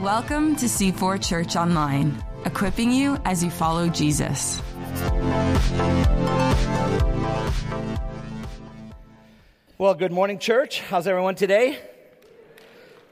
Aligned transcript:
Welcome 0.00 0.56
to 0.56 0.64
C4 0.64 1.22
Church 1.22 1.56
Online, 1.56 2.24
equipping 2.46 2.90
you 2.90 3.18
as 3.26 3.44
you 3.44 3.50
follow 3.50 3.90
Jesus. 3.90 4.62
Well, 9.76 9.92
good 9.92 10.10
morning, 10.10 10.38
church. 10.38 10.80
How's 10.80 11.06
everyone 11.06 11.34
today? 11.34 11.78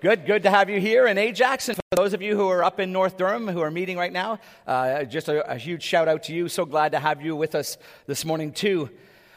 Good, 0.00 0.24
good 0.24 0.44
to 0.44 0.50
have 0.50 0.70
you 0.70 0.80
here 0.80 1.06
in 1.06 1.18
Ajax. 1.18 1.68
And 1.68 1.76
for 1.76 1.82
those 1.96 2.14
of 2.14 2.22
you 2.22 2.36
who 2.36 2.48
are 2.48 2.64
up 2.64 2.80
in 2.80 2.90
North 2.90 3.18
Durham 3.18 3.48
who 3.48 3.60
are 3.60 3.70
meeting 3.70 3.98
right 3.98 4.12
now, 4.12 4.38
uh, 4.66 5.04
just 5.04 5.28
a, 5.28 5.46
a, 5.46 5.58
huge 5.58 5.82
shout 5.82 6.08
out 6.08 6.22
to 6.22 6.32
you. 6.34 6.48
So 6.48 6.64
glad 6.64 6.92
to 6.92 7.00
have 7.00 7.20
you 7.20 7.36
with 7.36 7.54
us 7.54 7.76
this 8.06 8.24
morning, 8.24 8.52
too. 8.52 8.88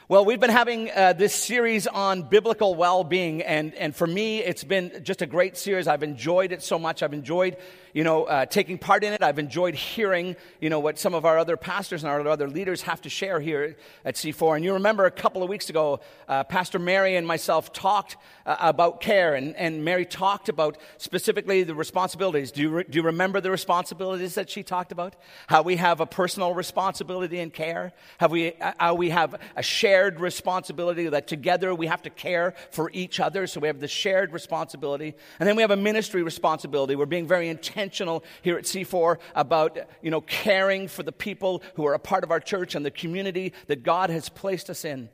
Well, 0.10 0.26
we've 0.26 0.40
been 0.40 0.50
having 0.50 0.92
uh, 0.92 1.14
this 1.14 1.34
series 1.34 1.88
on 1.88 2.24
biblical 2.24 2.76
well 2.76 3.06
being, 3.06 3.42
and, 3.42 3.74
and 3.76 3.96
for 3.96 4.06
me, 4.06 4.40
it's 4.40 4.66
been 4.66 5.00
just 5.02 5.22
a 5.22 5.26
great 5.26 5.56
series. 5.56 5.88
I've 5.88 6.04
enjoyed 6.04 6.52
it 6.52 6.62
so 6.62 6.78
much. 6.78 7.02
I've 7.02 7.14
enjoyed 7.14 7.56
you 7.94 8.04
know, 8.04 8.24
uh, 8.24 8.46
taking 8.46 8.78
part 8.78 9.04
in 9.04 9.14
it. 9.14 9.22
I've 9.22 9.38
enjoyed 9.38 9.76
hearing, 9.76 10.36
you 10.60 10.70
know, 10.70 10.80
what 10.80 10.98
some 10.98 11.14
of 11.14 11.26
our 11.26 11.38
other 11.38 11.56
pastors 11.56 12.04
and 12.04 12.12
our 12.12 12.28
other 12.28 12.50
leaders 12.50 12.82
have 12.82 13.02
to 13.02 13.10
share 13.10 13.40
here 13.40 13.78
at 14.04 14.16
C4. 14.16 14.56
And 14.56 14.66
you 14.66 14.74
remember 14.74 15.06
a 15.06 15.12
couple 15.12 15.44
of 15.44 15.50
weeks 15.50 15.70
ago, 15.70 16.00
uh, 16.28 16.44
Pastor 16.44 16.80
Mary 16.80 17.16
and 17.16 17.28
myself 17.28 17.72
talked 17.72 18.18
uh, 18.46 18.58
about 18.60 19.00
care, 19.00 19.36
and, 19.36 19.56
and 19.56 19.86
Mary 19.86 20.06
talked 20.06 20.50
about 20.50 20.78
specifically 20.98 21.64
the 21.64 21.76
responsibilities. 21.76 22.52
Do 22.52 22.62
you, 22.64 22.70
re- 22.70 22.86
do 22.90 22.98
you 22.98 23.04
remember 23.04 23.40
the 23.40 23.52
responsibilities 23.52 24.36
that 24.36 24.50
she 24.50 24.64
talked 24.64 24.92
about? 24.92 25.16
How 25.48 25.62
we 25.62 25.76
have 25.76 26.02
a 26.02 26.08
personal 26.08 26.56
responsibility 26.56 27.40
in 27.40 27.52
care? 27.52 27.94
Have 28.18 28.32
we, 28.32 28.54
uh, 28.54 28.74
how 28.80 28.96
we 28.96 29.12
have 29.12 29.40
a 29.56 29.62
shared 29.62 30.20
responsibility 30.20 31.08
that 31.10 31.28
together 31.28 31.76
we 31.76 31.86
have 31.88 32.02
to 32.02 32.10
care 32.10 32.56
for 32.72 32.90
each 32.92 33.20
other? 33.20 33.46
So 33.46 33.60
we 33.60 33.68
have 33.68 33.80
the 33.80 33.88
shared 33.88 34.34
responsibility. 34.34 35.14
And 35.40 35.48
then 35.48 35.56
we 35.56 35.62
have 35.62 35.72
a 35.72 35.78
ministry 35.78 36.24
responsibility. 36.24 36.96
We're 36.96 37.06
being 37.06 37.28
very 37.28 37.50
intentional 37.50 37.83
intentional 37.84 38.24
here 38.42 38.58
at 38.58 38.64
C4 38.64 39.18
about, 39.36 39.78
you 40.02 40.10
know, 40.10 40.22
caring 40.22 40.88
for 40.88 41.04
the 41.04 41.12
people 41.12 41.62
who 41.76 41.86
are 41.86 41.94
a 41.94 42.00
part 42.00 42.24
of 42.24 42.32
our 42.32 42.40
church 42.40 42.74
and 42.74 42.86
the 42.86 42.92
community 42.92 43.54
that 43.68 43.84
God 43.84 44.10
has 44.10 44.30
placed 44.30 44.70
us 44.70 44.86
in. 44.86 45.10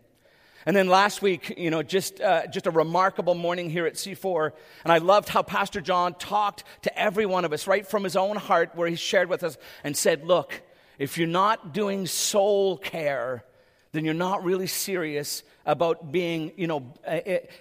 And 0.66 0.76
then 0.76 0.88
last 0.88 1.22
week, 1.22 1.56
you 1.58 1.72
know, 1.72 1.82
just, 1.82 2.22
uh, 2.22 2.46
just 2.48 2.68
a 2.68 2.72
remarkable 2.72 3.34
morning 3.34 3.70
here 3.70 3.88
at 3.88 3.94
C4. 3.94 4.52
And 4.84 4.94
I 4.94 5.00
loved 5.00 5.30
how 5.30 5.42
Pastor 5.42 5.82
John 5.82 6.14
talked 6.14 6.64
to 6.84 7.00
every 7.00 7.26
one 7.26 7.46
of 7.46 7.54
us 7.54 7.66
right 7.66 7.88
from 7.88 8.04
his 8.04 8.16
own 8.16 8.36
heart, 8.36 8.72
where 8.76 8.88
he 8.88 8.96
shared 8.96 9.30
with 9.30 9.44
us 9.44 9.58
and 9.84 9.96
said, 9.96 10.26
Look, 10.26 10.62
if 10.98 11.18
you're 11.18 11.28
not 11.28 11.74
doing 11.74 12.06
soul 12.06 12.78
care, 12.78 13.46
then 13.92 14.06
you're 14.06 14.14
not 14.14 14.44
really 14.44 14.68
serious 14.68 15.44
about 15.66 16.12
being, 16.12 16.52
you 16.58 16.68
know, 16.68 16.94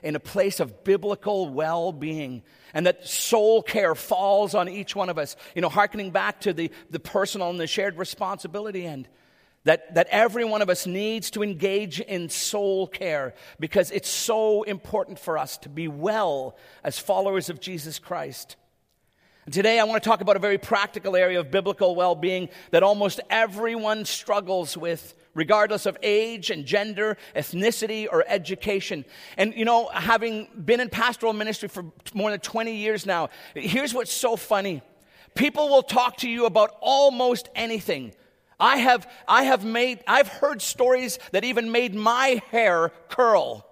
in 0.02 0.14
a 0.14 0.20
place 0.20 0.60
of 0.60 0.84
biblical 0.84 1.48
well 1.48 1.92
being. 1.92 2.42
And 2.74 2.86
that 2.86 3.06
soul 3.06 3.62
care 3.62 3.94
falls 3.94 4.54
on 4.54 4.68
each 4.68 4.94
one 4.94 5.08
of 5.08 5.18
us, 5.18 5.36
you 5.54 5.62
know, 5.62 5.70
hearkening 5.70 6.10
back 6.10 6.40
to 6.42 6.52
the, 6.52 6.70
the 6.90 7.00
personal 7.00 7.48
and 7.48 7.58
the 7.58 7.66
shared 7.66 7.96
responsibility 7.96 8.86
end. 8.86 9.08
That, 9.64 9.94
that 9.96 10.06
every 10.10 10.44
one 10.44 10.62
of 10.62 10.70
us 10.70 10.86
needs 10.86 11.30
to 11.32 11.42
engage 11.42 12.00
in 12.00 12.28
soul 12.28 12.86
care 12.86 13.34
because 13.58 13.90
it's 13.90 14.08
so 14.08 14.62
important 14.62 15.18
for 15.18 15.36
us 15.36 15.58
to 15.58 15.68
be 15.68 15.88
well 15.88 16.56
as 16.84 16.98
followers 16.98 17.50
of 17.50 17.60
Jesus 17.60 17.98
Christ. 17.98 18.56
And 19.44 19.52
today 19.52 19.78
I 19.78 19.84
want 19.84 20.02
to 20.02 20.08
talk 20.08 20.20
about 20.20 20.36
a 20.36 20.40
very 20.40 20.58
practical 20.58 21.16
area 21.16 21.40
of 21.40 21.50
biblical 21.50 21.94
well 21.94 22.14
being 22.14 22.50
that 22.70 22.82
almost 22.82 23.20
everyone 23.30 24.04
struggles 24.04 24.76
with 24.76 25.14
regardless 25.38 25.86
of 25.86 25.96
age 26.02 26.50
and 26.50 26.66
gender, 26.66 27.16
ethnicity, 27.36 28.08
or 28.10 28.24
education. 28.26 29.04
And 29.36 29.54
you 29.54 29.64
know, 29.64 29.88
having 29.88 30.48
been 30.64 30.80
in 30.80 30.90
pastoral 30.90 31.32
ministry 31.32 31.68
for 31.68 31.84
more 32.12 32.32
than 32.32 32.40
20 32.40 32.74
years 32.74 33.06
now, 33.06 33.30
here's 33.54 33.94
what's 33.94 34.12
so 34.12 34.34
funny. 34.34 34.82
People 35.36 35.68
will 35.68 35.84
talk 35.84 36.16
to 36.18 36.28
you 36.28 36.44
about 36.44 36.74
almost 36.80 37.48
anything. 37.54 38.12
I 38.58 38.78
have, 38.78 39.08
I 39.28 39.44
have 39.44 39.64
made, 39.64 40.02
I've 40.08 40.26
heard 40.26 40.60
stories 40.60 41.20
that 41.30 41.44
even 41.44 41.70
made 41.70 41.94
my 41.94 42.42
hair 42.50 42.90
curl. 43.08 43.64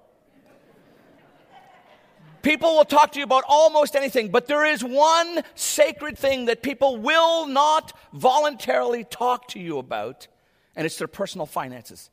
People 2.43 2.77
will 2.77 2.85
talk 2.85 3.11
to 3.13 3.19
you 3.19 3.25
about 3.25 3.43
almost 3.49 3.97
anything, 3.97 4.29
but 4.29 4.47
there 4.47 4.65
is 4.65 4.85
one 4.85 5.43
sacred 5.57 6.17
thing 6.17 6.45
that 6.45 6.63
people 6.63 6.97
will 6.97 7.49
not 7.49 7.93
voluntarily 8.13 9.03
talk 9.03 9.49
to 9.49 9.59
you 9.59 9.79
about, 9.79 10.29
and 10.77 10.87
it's 10.87 10.99
their 10.99 11.09
personal 11.09 11.47
finances. 11.47 12.11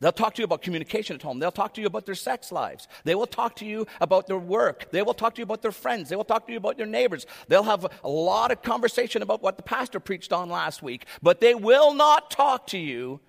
They'll 0.00 0.12
talk 0.12 0.34
to 0.34 0.42
you 0.42 0.44
about 0.44 0.60
communication 0.60 1.16
at 1.16 1.22
home. 1.22 1.38
They'll 1.38 1.50
talk 1.50 1.72
to 1.74 1.80
you 1.80 1.86
about 1.86 2.04
their 2.04 2.14
sex 2.14 2.52
lives. 2.52 2.86
They 3.04 3.14
will 3.14 3.26
talk 3.26 3.56
to 3.56 3.64
you 3.64 3.86
about 4.00 4.26
their 4.26 4.38
work. 4.38 4.90
They 4.90 5.00
will 5.00 5.14
talk 5.14 5.34
to 5.36 5.38
you 5.38 5.44
about 5.44 5.62
their 5.62 5.72
friends. 5.72 6.10
They 6.10 6.16
will 6.16 6.24
talk 6.24 6.46
to 6.46 6.52
you 6.52 6.58
about 6.58 6.76
their 6.76 6.86
neighbors. 6.86 7.24
They'll 7.48 7.62
have 7.62 7.86
a 8.04 8.08
lot 8.08 8.50
of 8.50 8.62
conversation 8.62 9.22
about 9.22 9.42
what 9.42 9.56
the 9.56 9.62
pastor 9.62 9.98
preached 9.98 10.34
on 10.34 10.50
last 10.50 10.82
week, 10.82 11.06
but 11.22 11.40
they 11.40 11.54
will 11.54 11.94
not 11.94 12.30
talk 12.30 12.66
to 12.68 12.78
you 12.78 13.20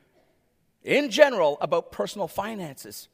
in 0.84 1.10
general 1.10 1.58
about 1.62 1.92
personal 1.92 2.28
finances. 2.28 3.08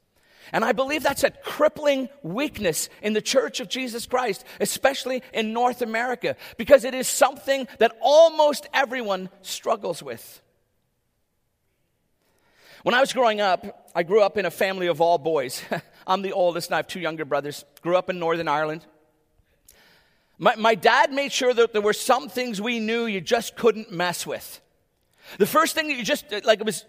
And 0.52 0.64
I 0.64 0.72
believe 0.72 1.02
that's 1.02 1.24
a 1.24 1.30
crippling 1.30 2.08
weakness 2.22 2.88
in 3.02 3.12
the 3.12 3.22
church 3.22 3.60
of 3.60 3.68
Jesus 3.68 4.04
Christ, 4.04 4.44
especially 4.60 5.22
in 5.32 5.52
North 5.52 5.80
America, 5.80 6.36
because 6.58 6.84
it 6.84 6.92
is 6.92 7.08
something 7.08 7.66
that 7.78 7.96
almost 8.00 8.68
everyone 8.74 9.30
struggles 9.42 10.02
with. 10.02 10.42
When 12.84 12.94
I 12.94 13.00
was 13.00 13.14
growing 13.14 13.40
up, 13.40 13.90
I 13.94 14.02
grew 14.02 14.20
up 14.20 14.36
in 14.36 14.44
a 14.44 14.50
family 14.50 14.88
of 14.88 15.00
all 15.00 15.16
boys. 15.16 15.62
I'm 16.06 16.20
the 16.20 16.32
oldest, 16.32 16.68
and 16.68 16.74
I 16.74 16.76
have 16.80 16.86
two 16.86 17.00
younger 17.00 17.24
brothers. 17.24 17.64
Grew 17.80 17.96
up 17.96 18.10
in 18.10 18.18
Northern 18.18 18.46
Ireland. 18.46 18.84
My, 20.36 20.54
my 20.56 20.74
dad 20.74 21.10
made 21.10 21.32
sure 21.32 21.54
that 21.54 21.72
there 21.72 21.80
were 21.80 21.94
some 21.94 22.28
things 22.28 22.60
we 22.60 22.80
knew 22.80 23.06
you 23.06 23.22
just 23.22 23.56
couldn't 23.56 23.90
mess 23.90 24.26
with. 24.26 24.60
The 25.38 25.46
first 25.46 25.74
thing 25.74 25.88
that 25.88 25.94
you 25.96 26.04
just, 26.04 26.26
like, 26.44 26.60
it 26.60 26.66
was, 26.66 26.84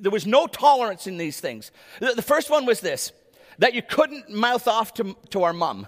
there 0.00 0.10
was 0.10 0.26
no 0.26 0.48
tolerance 0.48 1.06
in 1.06 1.16
these 1.16 1.38
things. 1.38 1.70
The, 2.00 2.14
the 2.14 2.22
first 2.22 2.50
one 2.50 2.66
was 2.66 2.80
this 2.80 3.12
that 3.58 3.72
you 3.72 3.82
couldn't 3.82 4.28
mouth 4.28 4.66
off 4.66 4.94
to, 4.94 5.16
to 5.30 5.44
our 5.44 5.52
mom. 5.52 5.86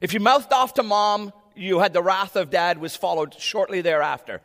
If 0.00 0.14
you 0.14 0.20
mouthed 0.20 0.52
off 0.52 0.74
to 0.74 0.84
mom, 0.84 1.32
you 1.56 1.80
had 1.80 1.92
the 1.92 2.04
wrath 2.04 2.36
of 2.36 2.50
dad 2.50 2.78
was 2.78 2.94
followed 2.94 3.34
shortly 3.34 3.80
thereafter. 3.80 4.42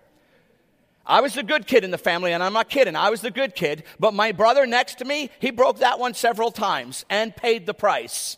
I 1.05 1.21
was 1.21 1.33
the 1.33 1.43
good 1.43 1.67
kid 1.67 1.83
in 1.83 1.91
the 1.91 1.97
family, 1.97 2.31
and 2.31 2.43
I'm 2.43 2.53
not 2.53 2.69
kidding. 2.69 2.95
I 2.95 3.09
was 3.09 3.21
the 3.21 3.31
good 3.31 3.55
kid, 3.55 3.83
but 3.99 4.13
my 4.13 4.31
brother 4.31 4.65
next 4.65 4.99
to 4.99 5.05
me, 5.05 5.29
he 5.39 5.51
broke 5.51 5.79
that 5.79 5.99
one 5.99 6.13
several 6.13 6.51
times 6.51 7.05
and 7.09 7.35
paid 7.35 7.65
the 7.65 7.73
price. 7.73 8.37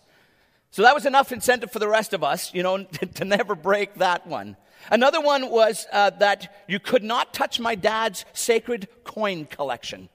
So 0.71 0.81
that 0.81 0.95
was 0.95 1.05
enough 1.05 1.31
incentive 1.31 1.71
for 1.71 1.79
the 1.79 1.87
rest 1.87 2.13
of 2.13 2.23
us, 2.23 2.53
you 2.53 2.63
know, 2.63 2.83
to, 3.15 3.25
never 3.25 3.53
break 3.53 3.95
that 3.95 4.25
one. 4.25 4.57
Another 4.89 5.21
one 5.21 5.49
was 5.49 5.85
uh, 5.91 6.09
that 6.11 6.63
you 6.67 6.79
could 6.79 7.03
not 7.03 7.33
touch 7.33 7.59
my 7.59 7.75
dad's 7.75 8.25
sacred 8.33 8.87
coin 9.03 9.45
collection. 9.45 10.09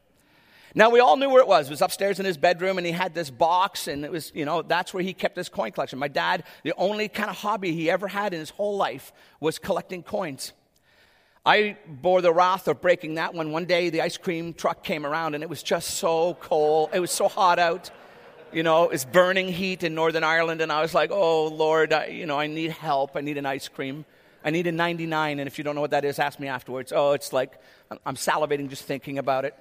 Now, 0.74 0.90
we 0.90 1.00
all 1.00 1.16
knew 1.16 1.30
where 1.30 1.40
it 1.40 1.48
was. 1.48 1.66
It 1.66 1.70
was 1.70 1.80
upstairs 1.80 2.20
in 2.20 2.26
his 2.26 2.36
bedroom, 2.36 2.76
and 2.76 2.86
he 2.86 2.92
had 2.92 3.14
this 3.14 3.30
box, 3.30 3.88
and 3.88 4.04
it 4.04 4.10
was, 4.10 4.32
you 4.34 4.44
know, 4.44 4.62
that's 4.62 4.92
where 4.92 5.02
he 5.02 5.14
kept 5.14 5.36
his 5.36 5.48
coin 5.48 5.72
collection. 5.72 5.98
My 5.98 6.08
dad, 6.08 6.44
the 6.62 6.74
only 6.76 7.08
kind 7.08 7.30
of 7.30 7.36
hobby 7.36 7.72
he 7.72 7.90
ever 7.90 8.08
had 8.08 8.34
in 8.34 8.40
his 8.40 8.50
whole 8.50 8.76
life 8.76 9.12
was 9.40 9.58
collecting 9.58 10.02
coins. 10.02 10.52
I 11.48 11.78
bore 11.86 12.20
the 12.20 12.30
wrath 12.30 12.68
of 12.68 12.82
breaking 12.82 13.14
that 13.14 13.32
one. 13.32 13.52
One 13.52 13.64
day, 13.64 13.88
the 13.88 14.02
ice 14.02 14.18
cream 14.18 14.52
truck 14.52 14.84
came 14.84 15.06
around, 15.06 15.34
and 15.34 15.42
it 15.42 15.48
was 15.48 15.62
just 15.62 15.94
so 15.94 16.34
cold. 16.34 16.90
It 16.92 17.00
was 17.00 17.10
so 17.10 17.26
hot 17.26 17.58
out. 17.58 17.90
You 18.52 18.62
know, 18.62 18.90
it's 18.90 19.06
burning 19.06 19.48
heat 19.48 19.82
in 19.82 19.94
Northern 19.94 20.24
Ireland, 20.24 20.60
and 20.60 20.70
I 20.70 20.82
was 20.82 20.92
like, 20.92 21.10
oh, 21.10 21.46
Lord, 21.46 21.94
I, 21.94 22.08
you 22.08 22.26
know, 22.26 22.38
I 22.38 22.48
need 22.48 22.72
help. 22.72 23.16
I 23.16 23.22
need 23.22 23.38
an 23.38 23.46
ice 23.46 23.66
cream. 23.66 24.04
I 24.44 24.50
need 24.50 24.66
a 24.66 24.72
99, 24.72 25.38
and 25.38 25.46
if 25.46 25.56
you 25.56 25.64
don't 25.64 25.74
know 25.74 25.80
what 25.80 25.92
that 25.92 26.04
is, 26.04 26.18
ask 26.18 26.38
me 26.38 26.48
afterwards. 26.48 26.92
Oh, 26.94 27.12
it's 27.12 27.32
like, 27.32 27.58
I'm 28.04 28.16
salivating 28.16 28.68
just 28.68 28.84
thinking 28.84 29.16
about 29.16 29.46
it. 29.46 29.54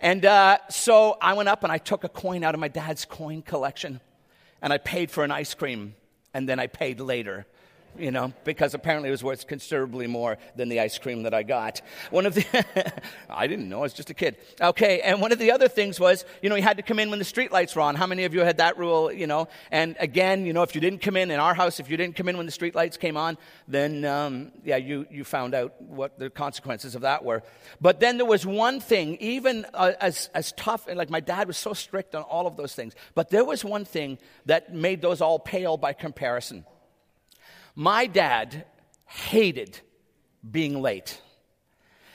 And 0.00 0.24
uh, 0.24 0.56
so 0.70 1.18
I 1.20 1.34
went 1.34 1.50
up 1.50 1.64
and 1.64 1.70
I 1.70 1.76
took 1.76 2.02
a 2.02 2.08
coin 2.08 2.44
out 2.44 2.54
of 2.54 2.60
my 2.60 2.68
dad's 2.68 3.04
coin 3.04 3.42
collection, 3.42 4.00
and 4.62 4.72
I 4.72 4.78
paid 4.78 5.10
for 5.10 5.22
an 5.22 5.32
ice 5.32 5.52
cream, 5.52 5.96
and 6.32 6.48
then 6.48 6.58
I 6.58 6.66
paid 6.66 6.98
later 6.98 7.46
you 7.98 8.10
know, 8.10 8.32
because 8.44 8.74
apparently 8.74 9.08
it 9.08 9.12
was 9.12 9.24
worth 9.24 9.46
considerably 9.46 10.06
more 10.06 10.38
than 10.54 10.68
the 10.68 10.80
ice 10.80 10.98
cream 10.98 11.24
that 11.24 11.34
I 11.34 11.42
got. 11.42 11.80
One 12.10 12.26
of 12.26 12.34
the, 12.34 12.64
I 13.30 13.46
didn't 13.46 13.68
know, 13.68 13.78
I 13.78 13.82
was 13.82 13.92
just 13.92 14.10
a 14.10 14.14
kid. 14.14 14.36
Okay, 14.60 15.00
and 15.00 15.20
one 15.20 15.32
of 15.32 15.38
the 15.38 15.52
other 15.52 15.68
things 15.68 15.98
was, 15.98 16.24
you 16.42 16.48
know, 16.48 16.56
you 16.56 16.62
had 16.62 16.76
to 16.76 16.82
come 16.82 16.98
in 16.98 17.10
when 17.10 17.18
the 17.18 17.24
street 17.24 17.52
lights 17.52 17.74
were 17.74 17.82
on. 17.82 17.94
How 17.94 18.06
many 18.06 18.24
of 18.24 18.34
you 18.34 18.40
had 18.40 18.58
that 18.58 18.78
rule, 18.78 19.12
you 19.12 19.26
know? 19.26 19.48
And 19.70 19.96
again, 19.98 20.46
you 20.46 20.52
know, 20.52 20.62
if 20.62 20.74
you 20.74 20.80
didn't 20.80 21.00
come 21.00 21.16
in, 21.16 21.30
in 21.30 21.40
our 21.40 21.54
house, 21.54 21.80
if 21.80 21.90
you 21.90 21.96
didn't 21.96 22.16
come 22.16 22.28
in 22.28 22.36
when 22.36 22.46
the 22.46 22.52
street 22.52 22.74
lights 22.74 22.96
came 22.96 23.16
on, 23.16 23.38
then, 23.68 24.04
um, 24.04 24.52
yeah, 24.64 24.76
you, 24.76 25.06
you 25.10 25.24
found 25.24 25.54
out 25.54 25.80
what 25.82 26.18
the 26.18 26.30
consequences 26.30 26.94
of 26.94 27.02
that 27.02 27.24
were. 27.24 27.42
But 27.80 28.00
then 28.00 28.16
there 28.16 28.26
was 28.26 28.46
one 28.46 28.80
thing, 28.80 29.16
even 29.20 29.66
uh, 29.74 29.92
as, 30.00 30.30
as 30.34 30.52
tough, 30.52 30.86
and 30.88 30.96
like 30.96 31.10
my 31.10 31.20
dad 31.20 31.46
was 31.46 31.56
so 31.56 31.72
strict 31.72 32.14
on 32.14 32.22
all 32.22 32.46
of 32.46 32.56
those 32.56 32.74
things, 32.74 32.94
but 33.14 33.30
there 33.30 33.44
was 33.44 33.64
one 33.64 33.84
thing 33.84 34.18
that 34.46 34.74
made 34.74 35.02
those 35.02 35.20
all 35.20 35.38
pale 35.38 35.76
by 35.76 35.92
comparison. 35.92 36.64
My 37.76 38.06
dad 38.06 38.64
hated 39.04 39.78
being 40.50 40.80
late. 40.80 41.20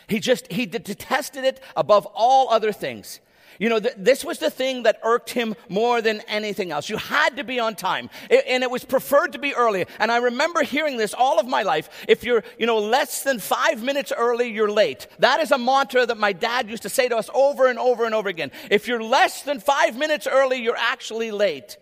He 0.07 0.19
just, 0.19 0.51
he 0.51 0.65
detested 0.65 1.45
it 1.45 1.61
above 1.77 2.05
all 2.13 2.49
other 2.49 2.73
things. 2.73 3.21
You 3.59 3.69
know, 3.69 3.79
th- 3.79 3.93
this 3.95 4.25
was 4.25 4.39
the 4.39 4.49
thing 4.49 4.83
that 4.83 4.99
irked 5.03 5.29
him 5.29 5.55
more 5.69 6.01
than 6.01 6.21
anything 6.21 6.71
else. 6.71 6.89
You 6.89 6.97
had 6.97 7.37
to 7.37 7.43
be 7.43 7.59
on 7.59 7.75
time, 7.75 8.09
it, 8.27 8.43
and 8.47 8.63
it 8.63 8.71
was 8.71 8.83
preferred 8.83 9.33
to 9.33 9.39
be 9.39 9.53
early. 9.53 9.85
And 9.99 10.11
I 10.11 10.17
remember 10.17 10.63
hearing 10.63 10.97
this 10.97 11.13
all 11.13 11.39
of 11.39 11.47
my 11.47 11.61
life. 11.61 12.05
If 12.07 12.23
you're, 12.23 12.43
you 12.57 12.65
know, 12.65 12.79
less 12.79 13.23
than 13.23 13.37
five 13.37 13.83
minutes 13.83 14.11
early, 14.17 14.49
you're 14.49 14.71
late. 14.71 15.07
That 15.19 15.41
is 15.41 15.51
a 15.51 15.59
mantra 15.59 16.07
that 16.07 16.17
my 16.17 16.33
dad 16.33 16.71
used 16.71 16.83
to 16.83 16.89
say 16.89 17.07
to 17.07 17.15
us 17.15 17.29
over 17.35 17.67
and 17.67 17.77
over 17.77 18.03
and 18.05 18.15
over 18.15 18.29
again. 18.29 18.51
If 18.71 18.87
you're 18.87 19.03
less 19.03 19.43
than 19.43 19.59
five 19.59 19.95
minutes 19.95 20.25
early, 20.25 20.57
you're 20.57 20.75
actually 20.75 21.29
late. 21.29 21.77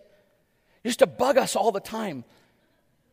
He 0.82 0.90
used 0.90 0.98
to 0.98 1.06
bug 1.06 1.38
us 1.38 1.56
all 1.56 1.72
the 1.72 1.80
time. 1.80 2.24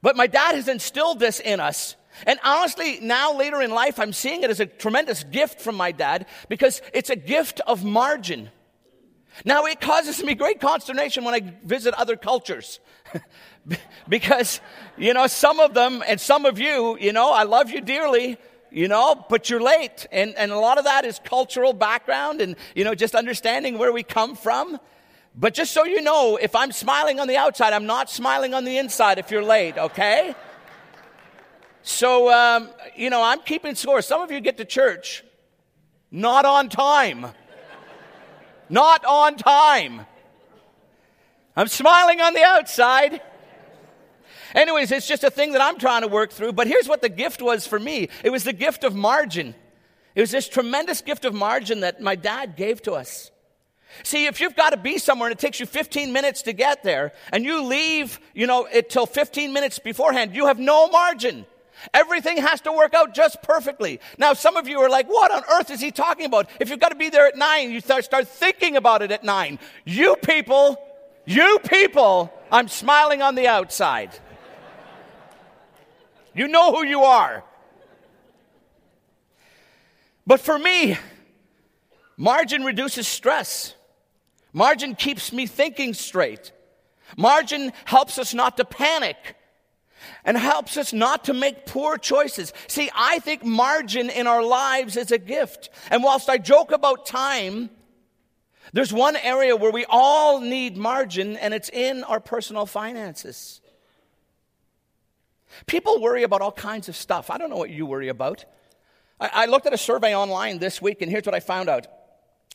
But 0.02 0.16
my 0.16 0.28
dad 0.28 0.56
has 0.56 0.68
instilled 0.68 1.20
this 1.20 1.40
in 1.40 1.60
us. 1.60 1.96
And 2.26 2.40
honestly, 2.44 3.00
now 3.02 3.36
later 3.36 3.62
in 3.62 3.72
life, 3.72 4.00
I'm 4.00 4.14
seeing 4.14 4.42
it 4.42 4.50
as 4.50 4.60
a 4.60 4.66
tremendous 4.66 5.24
gift 5.24 5.62
from 5.62 5.76
my 5.76 5.92
dad 5.92 6.26
because 6.50 6.82
it's 6.94 7.10
a 7.10 7.16
gift 7.16 7.62
of 7.68 7.84
margin. 7.84 8.50
Now, 9.46 9.66
it 9.66 9.80
causes 9.80 10.24
me 10.24 10.34
great 10.34 10.60
consternation 10.60 11.24
when 11.24 11.36
I 11.36 11.54
visit 11.64 11.94
other 11.94 12.16
cultures. 12.16 12.80
because, 14.10 14.62
you 14.98 15.14
know, 15.14 15.28
some 15.28 15.60
of 15.60 15.74
them 15.74 16.04
and 16.08 16.20
some 16.20 16.46
of 16.46 16.60
you, 16.60 16.98
you 17.00 17.14
know, 17.14 17.32
I 17.32 17.44
love 17.44 17.70
you 17.70 17.82
dearly, 17.82 18.38
you 18.72 18.88
know, 18.88 19.26
but 19.30 19.50
you're 19.50 19.62
late. 19.62 20.08
And, 20.12 20.36
and 20.36 20.52
a 20.52 20.58
lot 20.58 20.78
of 20.78 20.86
that 20.86 21.06
is 21.06 21.20
cultural 21.24 21.74
background 21.74 22.42
and, 22.42 22.56
you 22.76 22.84
know, 22.84 22.96
just 22.96 23.14
understanding 23.14 23.78
where 23.78 23.94
we 23.94 24.04
come 24.04 24.36
from. 24.36 24.80
But 25.38 25.54
just 25.54 25.72
so 25.72 25.86
you 25.86 26.02
know, 26.02 26.38
if 26.42 26.56
I'm 26.56 26.72
smiling 26.72 27.20
on 27.20 27.28
the 27.28 27.38
outside, 27.38 27.72
I'm 27.72 27.86
not 27.86 28.10
smiling 28.10 28.54
on 28.54 28.66
the 28.66 28.78
inside 28.78 29.20
if 29.20 29.30
you're 29.30 29.44
late, 29.44 29.78
okay? 29.78 30.36
So, 31.84 32.34
um, 32.34 32.70
you 32.96 33.10
know, 33.10 33.22
I'm 33.24 33.42
keeping 33.42 33.76
score. 33.76 34.02
Some 34.02 34.22
of 34.22 34.32
you 34.32 34.42
get 34.42 34.58
to 34.58 34.66
church 34.66 35.24
not 36.12 36.46
on 36.46 36.70
time 36.70 37.28
not 38.70 39.06
on 39.06 39.36
time. 39.36 40.06
I'm 41.56 41.68
smiling 41.68 42.22
on 42.22 42.34
the 42.34 42.44
outside. 42.44 43.22
Anyways, 44.54 44.92
it's 44.92 45.08
just 45.08 45.24
a 45.24 45.30
thing 45.30 45.54
that 45.54 45.62
I'm 45.62 45.78
trying 45.78 46.02
to 46.02 46.08
work 46.08 46.32
through. 46.32 46.54
But 46.54 46.68
here's 46.68 46.88
what 46.88 47.02
the 47.02 47.10
gift 47.10 47.42
was 47.42 47.68
for 47.68 47.80
me 47.80 48.10
it 48.24 48.30
was 48.30 48.44
the 48.44 48.54
gift 48.54 48.84
of 48.84 48.96
margin. 48.96 49.56
It 50.16 50.22
was 50.22 50.32
this 50.32 50.50
tremendous 50.50 51.02
gift 51.02 51.26
of 51.26 51.34
margin 51.34 51.82
that 51.82 52.02
my 52.02 52.16
dad 52.16 52.56
gave 52.56 52.82
to 52.84 52.94
us. 52.94 53.30
See, 54.04 54.26
if 54.26 54.40
you've 54.42 54.56
got 54.56 54.72
to 54.72 54.78
be 54.78 54.98
somewhere 54.98 55.30
and 55.30 55.38
it 55.38 55.42
takes 55.42 55.60
you 55.60 55.66
15 55.66 56.12
minutes 56.14 56.44
to 56.44 56.54
get 56.54 56.84
there, 56.84 57.14
and 57.32 57.44
you 57.44 57.64
leave, 57.64 58.20
you 58.34 58.48
know, 58.48 58.66
it 58.66 58.90
till 58.90 59.06
15 59.06 59.54
minutes 59.54 59.80
beforehand, 59.80 60.36
you 60.36 60.48
have 60.48 60.60
no 60.60 60.88
margin. 60.90 61.46
Everything 61.94 62.38
has 62.38 62.62
to 62.62 62.72
work 62.72 62.94
out 62.94 63.14
just 63.14 63.42
perfectly. 63.42 64.00
Now, 64.18 64.34
some 64.34 64.58
of 64.58 64.68
you 64.68 64.80
are 64.80 64.90
like, 64.90 65.08
what 65.08 65.32
on 65.32 65.44
earth 65.54 65.70
is 65.70 65.80
he 65.80 65.92
talking 65.92 66.26
about? 66.26 66.50
If 66.60 66.70
you've 66.70 66.80
got 66.80 66.90
to 66.90 66.96
be 66.96 67.10
there 67.10 67.28
at 67.28 67.38
nine, 67.38 67.72
you 67.72 67.82
start, 67.82 68.04
start 68.04 68.28
thinking 68.28 68.76
about 68.76 69.02
it 69.02 69.12
at 69.12 69.24
nine. 69.24 69.60
You 69.86 70.16
people, 70.16 70.78
you 71.26 71.60
people, 71.60 72.34
I'm 72.52 72.68
smiling 72.68 73.22
on 73.22 73.36
the 73.36 73.48
outside. 73.48 74.12
You 76.34 76.48
know 76.48 76.74
who 76.74 76.86
you 76.86 77.04
are. 77.04 77.44
But 80.26 80.42
for 80.42 80.60
me, 80.60 80.98
margin 82.18 82.64
reduces 82.64 83.08
stress. 83.08 83.76
Margin 84.58 84.96
keeps 84.96 85.32
me 85.32 85.46
thinking 85.46 85.94
straight. 85.94 86.52
Margin 87.16 87.72
helps 87.86 88.18
us 88.18 88.34
not 88.34 88.58
to 88.58 88.66
panic 88.66 89.36
and 90.26 90.36
helps 90.36 90.78
us 90.78 90.92
not 90.92 91.26
to 91.26 91.34
make 91.36 91.68
poor 91.68 91.96
choices. 92.00 92.54
See, 92.68 92.90
I 92.96 93.20
think 93.20 93.46
margin 93.46 94.10
in 94.10 94.26
our 94.26 94.42
lives 94.42 94.98
is 94.98 95.12
a 95.12 95.20
gift. 95.20 95.70
And 95.92 96.04
whilst 96.04 96.28
I 96.28 96.40
joke 96.40 96.72
about 96.72 97.06
time, 97.06 97.70
there's 98.74 98.92
one 98.92 99.16
area 99.16 99.56
where 99.56 99.72
we 99.72 99.86
all 99.88 100.40
need 100.40 100.76
margin, 100.76 101.38
and 101.38 101.54
it's 101.54 101.70
in 101.70 102.04
our 102.06 102.20
personal 102.20 102.66
finances. 102.66 103.62
People 105.68 106.02
worry 106.02 106.24
about 106.24 106.42
all 106.42 106.52
kinds 106.52 106.90
of 106.90 106.96
stuff. 106.96 107.30
I 107.30 107.38
don't 107.38 107.52
know 107.52 107.58
what 107.58 107.70
you 107.70 107.86
worry 107.86 108.08
about. 108.08 108.46
I, 109.20 109.30
I 109.32 109.46
looked 109.46 109.68
at 109.68 109.74
a 109.74 109.78
survey 109.78 110.16
online 110.16 110.58
this 110.58 110.82
week, 110.82 111.04
and 111.04 111.12
here's 111.12 111.28
what 111.28 111.36
I 111.36 111.42
found 111.42 111.70
out. 111.70 111.86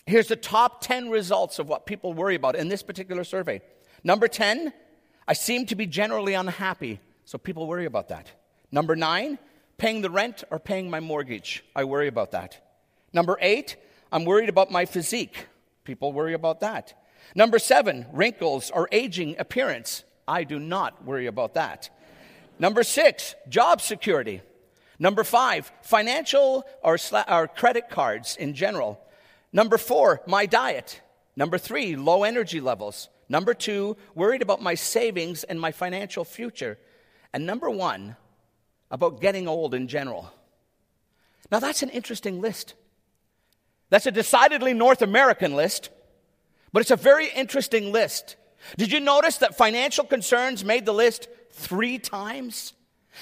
Here's 0.07 0.29
the 0.29 0.37
top 0.37 0.81
10 0.81 1.11
results 1.11 1.59
of 1.59 1.69
what 1.69 1.87
people 1.87 2.13
worry 2.13 2.35
about 2.35 2.57
in 2.57 2.69
this 2.69 2.83
particular 2.83 3.25
survey. 3.25 3.63
Number 4.03 4.29
10, 4.29 4.73
I 5.29 5.33
seem 5.33 5.67
to 5.67 5.77
be 5.77 5.87
generally 5.87 6.35
unhappy. 6.35 7.01
So 7.25 7.39
people 7.39 7.67
worry 7.67 7.87
about 7.87 8.09
that. 8.09 8.31
Number 8.71 8.97
nine, 8.97 9.39
paying 9.79 10.03
the 10.03 10.11
rent 10.11 10.45
or 10.51 10.59
paying 10.59 10.91
my 10.91 11.01
mortgage. 11.01 11.65
I 11.77 11.85
worry 11.85 12.09
about 12.09 12.33
that. 12.33 12.61
Number 13.13 13.39
eight, 13.41 13.77
I'm 14.11 14.25
worried 14.25 14.49
about 14.49 14.71
my 14.71 14.87
physique. 14.87 15.47
People 15.85 16.13
worry 16.13 16.35
about 16.35 16.61
that. 16.61 16.95
Number 17.35 17.59
seven, 17.59 18.07
wrinkles 18.13 18.71
or 18.71 18.89
aging 18.93 19.37
appearance. 19.39 20.05
I 20.27 20.45
do 20.45 20.59
not 20.59 21.05
worry 21.05 21.27
about 21.27 21.55
that. 21.55 21.91
Number 22.59 22.83
six, 22.83 23.35
job 23.49 23.81
security. 23.81 24.41
Number 24.99 25.25
five, 25.25 25.71
financial 25.83 26.65
or, 26.83 26.97
sla- 26.97 27.31
or 27.31 27.49
credit 27.49 27.89
cards 27.91 28.37
in 28.37 28.55
general. 28.55 29.01
Number 29.53 29.79
four, 29.79 30.23
my 30.27 30.47
diet. 30.47 31.01
Number 31.37 31.59
three, 31.59 31.97
low 31.97 32.25
energy 32.25 32.61
levels. 32.61 33.09
Number 33.29 33.55
two, 33.55 33.97
worried 34.15 34.43
about 34.43 34.63
my 34.63 34.75
savings 34.75 35.45
and 35.45 35.61
my 35.61 35.73
financial 35.73 36.25
future. 36.25 36.79
And 37.33 37.47
number 37.47 37.71
one, 37.71 38.17
about 38.91 39.21
getting 39.21 39.49
old 39.49 39.75
in 39.75 39.89
general. 39.89 40.33
Now, 41.51 41.59
that's 41.59 41.83
an 41.83 41.89
interesting 41.91 42.41
list. 42.41 42.75
That's 43.89 44.07
a 44.07 44.11
decidedly 44.11 44.75
North 44.75 45.03
American 45.03 45.55
list, 45.55 45.91
but 46.73 46.81
it's 46.81 46.91
a 46.91 46.97
very 46.97 47.29
interesting 47.29 47.93
list. 47.93 48.37
Did 48.79 48.93
you 48.93 49.01
notice 49.01 49.39
that 49.39 49.57
financial 49.57 50.05
concerns 50.05 50.65
made 50.65 50.87
the 50.87 50.95
list 50.95 51.29
three 51.51 51.99
times? 51.99 52.73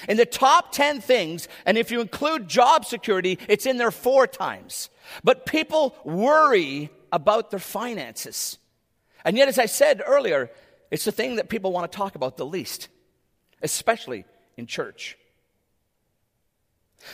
In 0.07 0.15
the 0.15 0.25
top 0.25 0.71
10 0.71 1.01
things, 1.01 1.49
and 1.65 1.77
if 1.77 1.91
you 1.91 1.99
include 1.99 2.47
job 2.47 2.85
security, 2.85 3.37
it's 3.49 3.65
in 3.65 3.77
there 3.77 3.91
four 3.91 4.27
times. 4.27 4.89
But 5.23 5.45
people 5.45 5.95
worry 6.03 6.89
about 7.11 7.51
their 7.51 7.59
finances. 7.59 8.57
And 9.23 9.37
yet, 9.37 9.47
as 9.47 9.59
I 9.59 9.65
said 9.65 10.01
earlier, 10.05 10.49
it's 10.89 11.05
the 11.05 11.11
thing 11.11 11.35
that 11.35 11.49
people 11.49 11.71
want 11.71 11.91
to 11.91 11.95
talk 11.95 12.15
about 12.15 12.37
the 12.37 12.45
least 12.45 12.87
especially 13.61 14.25
in 14.57 14.65
church. 14.65 15.17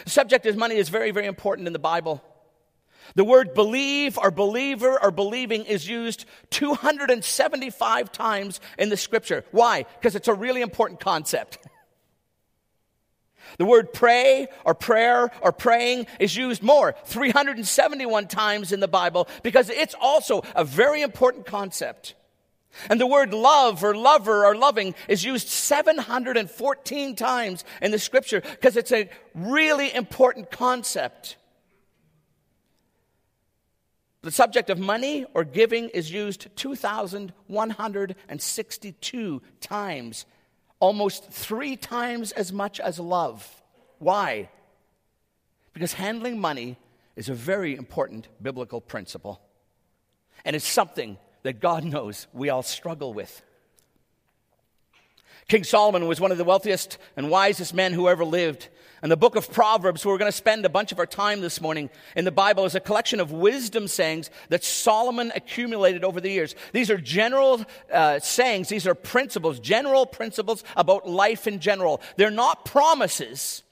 The 0.04 0.10
subject 0.10 0.46
of 0.46 0.58
money 0.58 0.76
is 0.76 0.90
very, 0.90 1.12
very 1.12 1.28
important 1.28 1.68
in 1.68 1.74
the 1.74 1.80
Bible. 1.80 2.24
The 3.16 3.24
word 3.24 3.54
believe 3.54 4.18
or 4.18 4.32
believer 4.32 5.02
or 5.02 5.12
believing 5.12 5.64
is 5.64 5.88
used 5.88 6.26
275 6.50 8.12
times 8.12 8.60
in 8.78 8.90
the 8.90 8.98
scripture. 8.98 9.46
Why? 9.52 9.86
Because 10.00 10.16
it's 10.16 10.28
a 10.28 10.34
really 10.34 10.62
important 10.62 11.00
concept. 11.00 11.58
The 13.58 13.66
word 13.66 13.94
pray 13.94 14.48
or 14.66 14.74
prayer 14.74 15.32
or 15.42 15.52
praying 15.52 16.08
is 16.20 16.36
used 16.36 16.62
more, 16.62 16.96
371 17.06 18.28
times 18.28 18.72
in 18.72 18.80
the 18.80 18.88
Bible, 18.88 19.28
because 19.44 19.70
it's 19.70 19.96
also 20.00 20.44
a 20.56 20.64
very 20.64 21.02
important 21.02 21.46
concept. 21.46 22.16
And 22.90 23.02
the 23.02 23.08
word 23.08 23.34
love 23.34 23.84
or 23.84 23.96
lover 23.96 24.46
or 24.46 24.56
loving 24.56 24.94
is 25.08 25.24
used 25.24 25.48
714 25.48 27.16
times 27.16 27.64
in 27.82 27.92
the 27.92 28.00
scripture 28.00 28.42
because 28.42 28.76
it's 28.78 28.92
a 28.92 29.10
really 29.34 29.92
important 29.94 30.52
concept. 30.52 31.38
The 34.22 34.32
subject 34.32 34.70
of 34.70 34.78
money 34.78 35.26
or 35.34 35.44
giving 35.44 35.90
is 35.90 36.12
used 36.12 36.56
2,162 36.56 39.42
times, 39.62 40.26
almost 40.80 41.30
three 41.32 41.76
times 41.76 42.32
as 42.32 42.54
much 42.54 42.80
as 42.80 43.00
love. 43.00 43.50
Why? 44.00 44.50
Because 45.74 45.94
handling 45.94 46.40
money 46.40 46.78
is 47.16 47.30
a 47.30 47.34
very 47.34 47.76
important 47.76 48.28
biblical 48.42 48.82
principle. 48.82 49.42
And 50.46 50.56
it's 50.56 50.68
something 50.68 51.18
that 51.44 51.60
God 51.60 51.84
knows 51.84 52.28
we 52.34 52.50
all 52.50 52.64
struggle 52.64 53.14
with. 53.14 53.42
King 55.48 55.64
Solomon 55.64 56.08
was 56.08 56.20
one 56.20 56.34
of 56.34 56.38
the 56.38 56.44
wealthiest 56.44 56.98
and 57.16 57.30
wisest 57.30 57.74
men 57.74 57.94
who 57.94 58.10
ever 58.10 58.26
lived. 58.26 58.68
And 59.02 59.10
the 59.10 59.16
book 59.16 59.38
of 59.38 59.50
Proverbs, 59.50 60.06
we're 60.06 60.18
going 60.18 60.30
to 60.30 60.36
spend 60.36 60.66
a 60.66 60.70
bunch 60.70 60.92
of 60.92 61.00
our 61.00 61.06
time 61.06 61.40
this 61.40 61.62
morning 61.62 61.90
in 62.18 62.26
the 62.26 62.32
Bible, 62.32 62.66
is 62.66 62.76
a 62.76 62.82
collection 62.82 63.22
of 63.22 63.32
wisdom 63.32 63.88
sayings 63.88 64.30
that 64.50 64.66
Solomon 64.66 65.32
accumulated 65.34 66.04
over 66.04 66.20
the 66.20 66.30
years. 66.30 66.54
These 66.74 66.92
are 66.92 66.98
general 66.98 67.64
uh, 67.94 68.20
sayings, 68.20 68.68
these 68.68 68.86
are 68.88 68.96
principles, 68.96 69.62
general 69.62 70.06
principles 70.06 70.66
about 70.76 71.08
life 71.08 71.48
in 71.48 71.60
general. 71.60 72.02
They're 72.18 72.30
not 72.30 72.66
promises, 72.66 73.64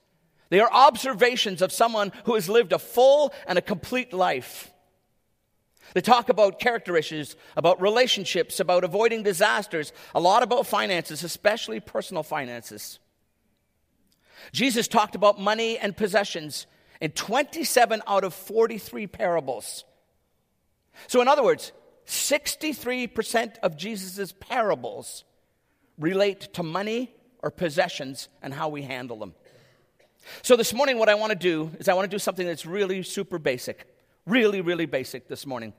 they 0.49 0.61
are 0.61 0.71
observations 0.71 1.61
of 1.61 1.73
someone 1.73 2.13
who 2.23 2.35
has 2.35 2.47
lived 2.47 2.71
a 2.71 2.79
full 2.79 3.33
and 3.47 3.57
a 3.57 3.61
complete 3.61 4.13
life. 4.13 4.71
They 5.95 6.01
talk 6.01 6.27
about 6.27 6.59
character 6.59 6.97
issues, 6.97 7.37
about 7.55 7.81
relationships, 7.81 8.59
about 8.59 8.83
avoiding 8.83 9.23
disasters, 9.23 9.93
a 10.13 10.19
lot 10.19 10.43
about 10.43 10.67
finances, 10.67 11.23
especially 11.23 11.79
personal 11.79 12.21
finances. 12.21 12.99
Jesus 14.51 14.89
talked 14.89 15.15
about 15.15 15.39
money 15.39 15.77
and 15.77 15.95
possessions 15.95 16.67
in 16.99 17.11
27 17.11 18.01
out 18.07 18.25
of 18.25 18.33
43 18.33 19.07
parables. 19.07 19.85
So, 21.07 21.21
in 21.21 21.29
other 21.29 21.43
words, 21.43 21.71
63% 22.05 23.57
of 23.59 23.77
Jesus' 23.77 24.33
parables 24.37 25.23
relate 25.97 26.53
to 26.55 26.63
money 26.63 27.15
or 27.41 27.51
possessions 27.51 28.27
and 28.41 28.53
how 28.53 28.67
we 28.67 28.81
handle 28.81 29.17
them. 29.17 29.33
So, 30.41 30.57
this 30.57 30.73
morning, 30.73 30.99
what 30.99 31.07
I 31.07 31.15
want 31.15 31.31
to 31.31 31.39
do 31.39 31.71
is 31.79 31.87
I 31.87 31.93
want 31.93 32.11
to 32.11 32.13
do 32.13 32.19
something 32.19 32.45
that's 32.45 32.65
really 32.65 33.01
super 33.01 33.39
basic. 33.39 33.87
Really, 34.25 34.59
really 34.59 34.87
basic 34.87 35.29
this 35.29 35.45
morning. 35.45 35.71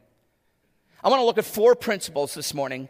I 1.07 1.09
want 1.09 1.21
to 1.21 1.25
look 1.25 1.39
at 1.39 1.45
four 1.45 1.77
principles 1.77 2.35
this 2.35 2.53
morning 2.53 2.89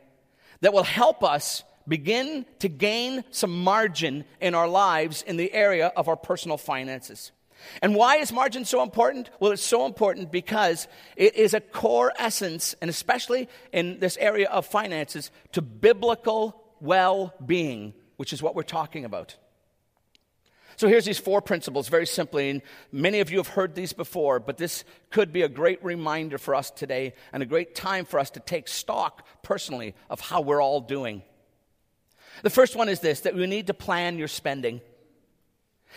that 0.62 0.72
will 0.72 0.84
help 0.84 1.22
us 1.22 1.64
begin 1.86 2.46
to 2.60 2.68
gain 2.70 3.22
some 3.30 3.62
margin 3.62 4.24
in 4.40 4.54
our 4.54 4.66
lives 4.66 5.20
in 5.20 5.36
the 5.36 5.52
area 5.52 5.88
of 5.94 6.08
our 6.08 6.16
personal 6.16 6.56
finances. 6.56 7.30
And 7.82 7.94
why 7.94 8.16
is 8.16 8.32
margin 8.32 8.64
so 8.64 8.82
important? 8.82 9.28
Well, 9.38 9.52
it's 9.52 9.62
so 9.62 9.84
important 9.84 10.32
because 10.32 10.88
it 11.14 11.36
is 11.36 11.52
a 11.52 11.60
core 11.60 12.10
essence, 12.18 12.74
and 12.80 12.88
especially 12.88 13.50
in 13.70 14.00
this 14.00 14.16
area 14.16 14.48
of 14.48 14.64
finances, 14.64 15.30
to 15.52 15.60
biblical 15.60 16.64
well 16.80 17.34
being, 17.44 17.92
which 18.16 18.32
is 18.32 18.42
what 18.42 18.54
we're 18.54 18.62
talking 18.62 19.04
about. 19.04 19.36
So 20.76 20.88
here's 20.88 21.06
these 21.06 21.18
four 21.18 21.40
principles 21.40 21.88
very 21.88 22.06
simply, 22.06 22.50
and 22.50 22.62
many 22.92 23.20
of 23.20 23.30
you 23.30 23.38
have 23.38 23.48
heard 23.48 23.74
these 23.74 23.94
before, 23.94 24.38
but 24.38 24.58
this 24.58 24.84
could 25.10 25.32
be 25.32 25.42
a 25.42 25.48
great 25.48 25.82
reminder 25.82 26.36
for 26.36 26.54
us 26.54 26.70
today 26.70 27.14
and 27.32 27.42
a 27.42 27.46
great 27.46 27.74
time 27.74 28.04
for 28.04 28.20
us 28.20 28.30
to 28.30 28.40
take 28.40 28.68
stock 28.68 29.26
personally 29.42 29.94
of 30.10 30.20
how 30.20 30.42
we're 30.42 30.62
all 30.62 30.80
doing. 30.80 31.22
The 32.42 32.50
first 32.50 32.76
one 32.76 32.90
is 32.90 33.00
this 33.00 33.20
that 33.20 33.34
we 33.34 33.46
need 33.46 33.68
to 33.68 33.74
plan 33.74 34.18
your 34.18 34.28
spending. 34.28 34.82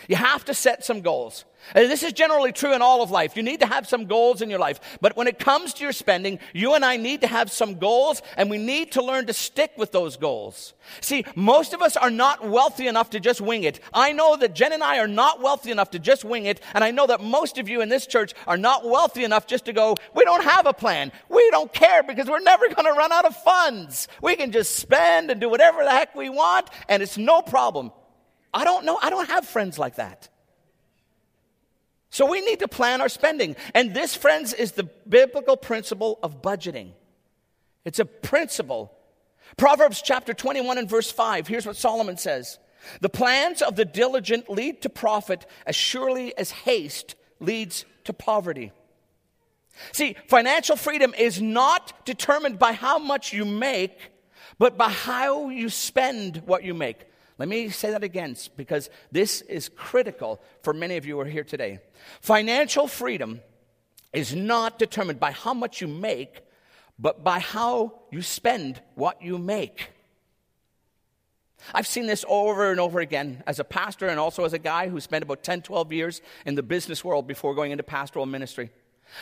You 0.08 0.16
have 0.16 0.44
to 0.46 0.54
set 0.54 0.84
some 0.84 1.00
goals. 1.00 1.44
And 1.74 1.90
this 1.90 2.02
is 2.02 2.12
generally 2.12 2.52
true 2.52 2.74
in 2.74 2.82
all 2.82 3.02
of 3.02 3.10
life. 3.10 3.36
You 3.36 3.42
need 3.42 3.60
to 3.60 3.66
have 3.66 3.86
some 3.86 4.06
goals 4.06 4.42
in 4.42 4.50
your 4.50 4.58
life. 4.58 4.80
But 5.00 5.16
when 5.16 5.28
it 5.28 5.38
comes 5.38 5.74
to 5.74 5.84
your 5.84 5.92
spending, 5.92 6.38
you 6.52 6.74
and 6.74 6.84
I 6.84 6.96
need 6.96 7.20
to 7.20 7.26
have 7.26 7.50
some 7.50 7.78
goals 7.78 8.22
and 8.36 8.50
we 8.50 8.58
need 8.58 8.92
to 8.92 9.02
learn 9.02 9.26
to 9.26 9.32
stick 9.32 9.72
with 9.76 9.92
those 9.92 10.16
goals. 10.16 10.74
See, 11.00 11.24
most 11.36 11.72
of 11.72 11.82
us 11.82 11.96
are 11.96 12.10
not 12.10 12.48
wealthy 12.48 12.88
enough 12.88 13.10
to 13.10 13.20
just 13.20 13.40
wing 13.40 13.64
it. 13.64 13.78
I 13.92 14.12
know 14.12 14.36
that 14.36 14.54
Jen 14.54 14.72
and 14.72 14.82
I 14.82 14.98
are 14.98 15.06
not 15.06 15.40
wealthy 15.40 15.70
enough 15.70 15.90
to 15.90 15.98
just 15.98 16.24
wing 16.24 16.46
it. 16.46 16.60
And 16.74 16.82
I 16.82 16.90
know 16.90 17.06
that 17.06 17.20
most 17.22 17.58
of 17.58 17.68
you 17.68 17.82
in 17.82 17.88
this 17.88 18.06
church 18.06 18.32
are 18.46 18.56
not 18.56 18.84
wealthy 18.88 19.22
enough 19.22 19.46
just 19.46 19.66
to 19.66 19.72
go, 19.72 19.96
we 20.14 20.24
don't 20.24 20.44
have 20.44 20.66
a 20.66 20.72
plan. 20.72 21.12
We 21.28 21.48
don't 21.50 21.72
care 21.72 22.02
because 22.02 22.26
we're 22.26 22.40
never 22.40 22.68
going 22.74 22.86
to 22.86 22.98
run 22.98 23.12
out 23.12 23.26
of 23.26 23.36
funds. 23.36 24.08
We 24.22 24.34
can 24.34 24.50
just 24.50 24.76
spend 24.76 25.30
and 25.30 25.40
do 25.40 25.48
whatever 25.48 25.84
the 25.84 25.90
heck 25.90 26.14
we 26.16 26.30
want 26.30 26.68
and 26.88 27.02
it's 27.02 27.18
no 27.18 27.42
problem. 27.42 27.92
I 28.52 28.64
don't 28.64 28.84
know. 28.84 28.98
I 29.00 29.10
don't 29.10 29.28
have 29.28 29.46
friends 29.46 29.78
like 29.78 29.96
that. 29.96 30.28
So 32.10 32.26
we 32.26 32.40
need 32.40 32.58
to 32.58 32.68
plan 32.68 33.00
our 33.00 33.08
spending. 33.08 33.54
And 33.74 33.94
this, 33.94 34.16
friends, 34.16 34.52
is 34.52 34.72
the 34.72 34.84
biblical 35.08 35.56
principle 35.56 36.18
of 36.22 36.42
budgeting. 36.42 36.90
It's 37.84 38.00
a 38.00 38.04
principle. 38.04 38.92
Proverbs 39.56 40.02
chapter 40.02 40.34
21 40.34 40.78
and 40.78 40.88
verse 40.88 41.10
5. 41.10 41.46
Here's 41.46 41.66
what 41.66 41.76
Solomon 41.76 42.16
says 42.16 42.58
The 43.00 43.08
plans 43.08 43.62
of 43.62 43.76
the 43.76 43.84
diligent 43.84 44.50
lead 44.50 44.82
to 44.82 44.88
profit 44.88 45.46
as 45.66 45.76
surely 45.76 46.36
as 46.36 46.50
haste 46.50 47.14
leads 47.38 47.84
to 48.04 48.12
poverty. 48.12 48.72
See, 49.92 50.16
financial 50.26 50.76
freedom 50.76 51.14
is 51.16 51.40
not 51.40 52.04
determined 52.04 52.58
by 52.58 52.72
how 52.72 52.98
much 52.98 53.32
you 53.32 53.44
make, 53.44 53.96
but 54.58 54.76
by 54.76 54.90
how 54.90 55.48
you 55.48 55.68
spend 55.68 56.42
what 56.44 56.64
you 56.64 56.74
make. 56.74 57.06
Let 57.40 57.48
me 57.48 57.70
say 57.70 57.92
that 57.92 58.04
again 58.04 58.36
because 58.54 58.90
this 59.10 59.40
is 59.40 59.70
critical 59.70 60.42
for 60.62 60.74
many 60.74 60.98
of 60.98 61.06
you 61.06 61.14
who 61.14 61.20
are 61.20 61.24
here 61.24 61.42
today. 61.42 61.78
Financial 62.20 62.86
freedom 62.86 63.40
is 64.12 64.34
not 64.34 64.78
determined 64.78 65.18
by 65.18 65.30
how 65.30 65.54
much 65.54 65.80
you 65.80 65.88
make, 65.88 66.42
but 66.98 67.24
by 67.24 67.38
how 67.38 68.02
you 68.10 68.20
spend 68.20 68.82
what 68.94 69.22
you 69.22 69.38
make. 69.38 69.88
I've 71.72 71.86
seen 71.86 72.06
this 72.06 72.26
over 72.28 72.70
and 72.70 72.78
over 72.78 73.00
again 73.00 73.42
as 73.46 73.58
a 73.58 73.64
pastor 73.64 74.08
and 74.08 74.20
also 74.20 74.44
as 74.44 74.52
a 74.52 74.58
guy 74.58 74.90
who 74.90 75.00
spent 75.00 75.24
about 75.24 75.42
10, 75.42 75.62
12 75.62 75.94
years 75.94 76.20
in 76.44 76.56
the 76.56 76.62
business 76.62 77.02
world 77.02 77.26
before 77.26 77.54
going 77.54 77.70
into 77.72 77.82
pastoral 77.82 78.26
ministry. 78.26 78.68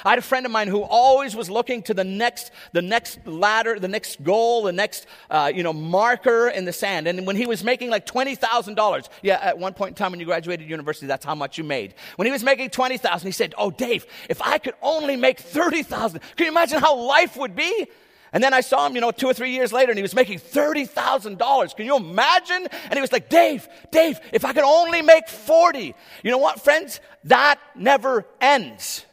I 0.04 0.11
had 0.11 0.18
a 0.18 0.23
friend 0.23 0.47
of 0.47 0.52
mine 0.52 0.68
who 0.68 0.83
always 0.83 1.35
was 1.35 1.50
looking 1.50 1.83
to 1.85 1.95
the 1.95 2.04
next, 2.04 2.50
the 2.73 2.83
next 2.83 3.26
ladder, 3.26 3.78
the 3.78 3.88
next 3.88 4.23
goal, 4.23 4.62
the 4.62 4.73
next, 4.73 5.07
uh, 5.30 5.50
you 5.54 5.62
know, 5.62 5.73
marker 5.73 6.49
in 6.49 6.64
the 6.64 6.73
sand. 6.73 7.07
And 7.07 7.26
when 7.26 7.37
he 7.37 7.47
was 7.47 7.64
making 7.64 7.90
like 7.90 8.07
$20,000, 8.07 9.09
yeah, 9.23 9.38
at 9.42 9.59
one 9.59 9.75
point 9.75 9.90
in 9.90 9.95
time 9.95 10.11
when 10.12 10.21
you 10.21 10.26
graduated 10.26 10.68
university, 10.68 11.07
that's 11.07 11.25
how 11.25 11.35
much 11.35 11.59
you 11.59 11.64
made. 11.64 11.95
When 12.16 12.26
he 12.26 12.33
was 12.33 12.45
making 12.45 12.71
20,000, 12.71 13.26
he 13.26 13.33
said, 13.33 13.54
oh, 13.59 13.71
Dave, 13.71 14.07
if 14.28 14.40
I 14.42 14.59
could 14.59 14.75
only 14.83 15.16
make 15.16 15.38
30,000, 15.38 16.21
can 16.37 16.45
you 16.45 16.52
imagine 16.52 16.80
how 16.80 16.97
life 16.97 17.37
would 17.37 17.57
be? 17.57 17.88
And 18.33 18.45
then 18.45 18.52
I 18.52 18.61
saw 18.61 18.87
him, 18.87 18.95
you 18.95 19.00
know, 19.00 19.11
two 19.11 19.26
or 19.26 19.35
three 19.35 19.52
years 19.52 19.73
later, 19.73 19.90
and 19.90 19.99
he 19.99 20.02
was 20.02 20.14
making 20.14 20.38
$30,000. 20.38 21.76
Can 21.76 21.87
you 21.87 21.97
imagine? 21.97 22.66
And 22.85 22.95
he 22.95 23.00
was 23.00 23.12
like, 23.12 23.28
Dave, 23.28 23.66
Dave, 23.90 24.21
if 24.33 24.45
I 24.45 24.52
could 24.52 24.64
only 24.64 25.02
make 25.02 25.28
40. 25.28 25.95
You 26.23 26.30
know 26.30 26.38
what, 26.38 26.61
friends? 26.61 27.00
That 27.25 27.59
never 27.75 28.26
ends. 28.40 29.07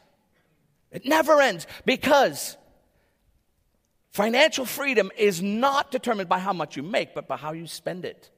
It 0.96 1.04
never 1.04 1.42
ends 1.42 1.66
because 1.84 2.56
financial 4.12 4.64
freedom 4.64 5.10
is 5.18 5.42
not 5.42 5.90
determined 5.90 6.26
by 6.26 6.38
how 6.38 6.54
much 6.54 6.74
you 6.74 6.82
make, 6.82 7.14
but 7.14 7.28
by 7.28 7.36
how 7.36 7.52
you 7.52 7.66
spend 7.66 8.06
it. 8.06 8.30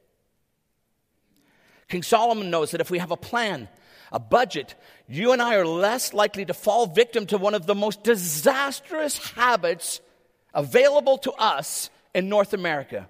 King 1.86 2.02
Solomon 2.02 2.50
knows 2.50 2.72
that 2.72 2.80
if 2.80 2.90
we 2.90 2.98
have 2.98 3.12
a 3.12 3.16
plan, 3.16 3.68
a 4.10 4.18
budget, 4.18 4.74
you 5.06 5.30
and 5.30 5.40
I 5.40 5.54
are 5.54 5.64
less 5.64 6.12
likely 6.12 6.44
to 6.46 6.52
fall 6.52 6.88
victim 6.88 7.26
to 7.26 7.38
one 7.38 7.54
of 7.54 7.66
the 7.66 7.76
most 7.76 8.02
disastrous 8.02 9.18
habits 9.34 10.00
available 10.52 11.16
to 11.18 11.32
us 11.34 11.90
in 12.12 12.28
North 12.28 12.54
America. 12.54 13.08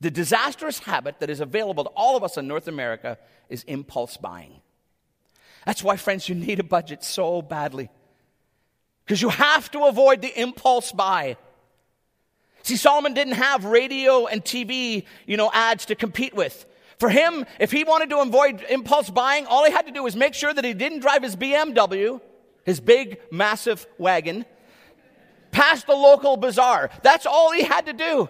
The 0.00 0.10
disastrous 0.10 0.78
habit 0.78 1.20
that 1.20 1.28
is 1.28 1.40
available 1.40 1.84
to 1.84 1.90
all 1.90 2.16
of 2.16 2.24
us 2.24 2.38
in 2.38 2.48
North 2.48 2.66
America 2.66 3.18
is 3.50 3.62
impulse 3.64 4.16
buying. 4.16 4.62
That's 5.66 5.84
why, 5.84 5.98
friends, 5.98 6.30
you 6.30 6.34
need 6.34 6.60
a 6.60 6.64
budget 6.64 7.04
so 7.04 7.42
badly 7.42 7.90
because 9.10 9.20
you 9.20 9.28
have 9.28 9.68
to 9.72 9.86
avoid 9.86 10.22
the 10.22 10.40
impulse 10.40 10.92
buy. 10.92 11.36
See, 12.62 12.76
Solomon 12.76 13.12
didn't 13.12 13.32
have 13.32 13.64
radio 13.64 14.28
and 14.28 14.40
TV, 14.40 15.04
you 15.26 15.36
know, 15.36 15.50
ads 15.52 15.86
to 15.86 15.96
compete 15.96 16.32
with. 16.32 16.64
For 17.00 17.08
him, 17.08 17.44
if 17.58 17.72
he 17.72 17.82
wanted 17.82 18.10
to 18.10 18.20
avoid 18.20 18.64
impulse 18.70 19.10
buying, 19.10 19.46
all 19.46 19.64
he 19.64 19.72
had 19.72 19.86
to 19.86 19.92
do 19.92 20.04
was 20.04 20.14
make 20.14 20.34
sure 20.34 20.54
that 20.54 20.64
he 20.64 20.74
didn't 20.74 21.00
drive 21.00 21.24
his 21.24 21.34
BMW, 21.34 22.20
his 22.64 22.78
big, 22.78 23.18
massive 23.32 23.84
wagon, 23.98 24.44
past 25.50 25.88
the 25.88 25.96
local 25.96 26.36
bazaar. 26.36 26.90
That's 27.02 27.26
all 27.26 27.50
he 27.50 27.64
had 27.64 27.86
to 27.86 27.92
do. 27.92 28.28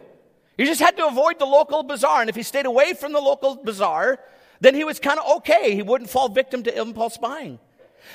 He 0.57 0.65
just 0.65 0.81
had 0.81 0.97
to 0.97 1.07
avoid 1.09 1.39
the 1.39 1.45
local 1.45 1.83
bazaar. 1.83 2.23
And 2.23 2.31
if 2.31 2.37
he 2.37 2.43
stayed 2.43 2.65
away 2.65 2.95
from 2.95 3.13
the 3.13 3.21
local 3.21 3.57
bazaar, 3.57 4.19
then 4.61 4.75
he 4.75 4.85
was 4.85 4.99
kind 4.99 5.21
of 5.21 5.37
okay. 5.37 5.75
He 5.75 5.83
wouldn't 5.83 6.09
fall 6.09 6.31
victim 6.31 6.63
to 6.63 6.81
impulse 6.81 7.19
buying. 7.19 7.59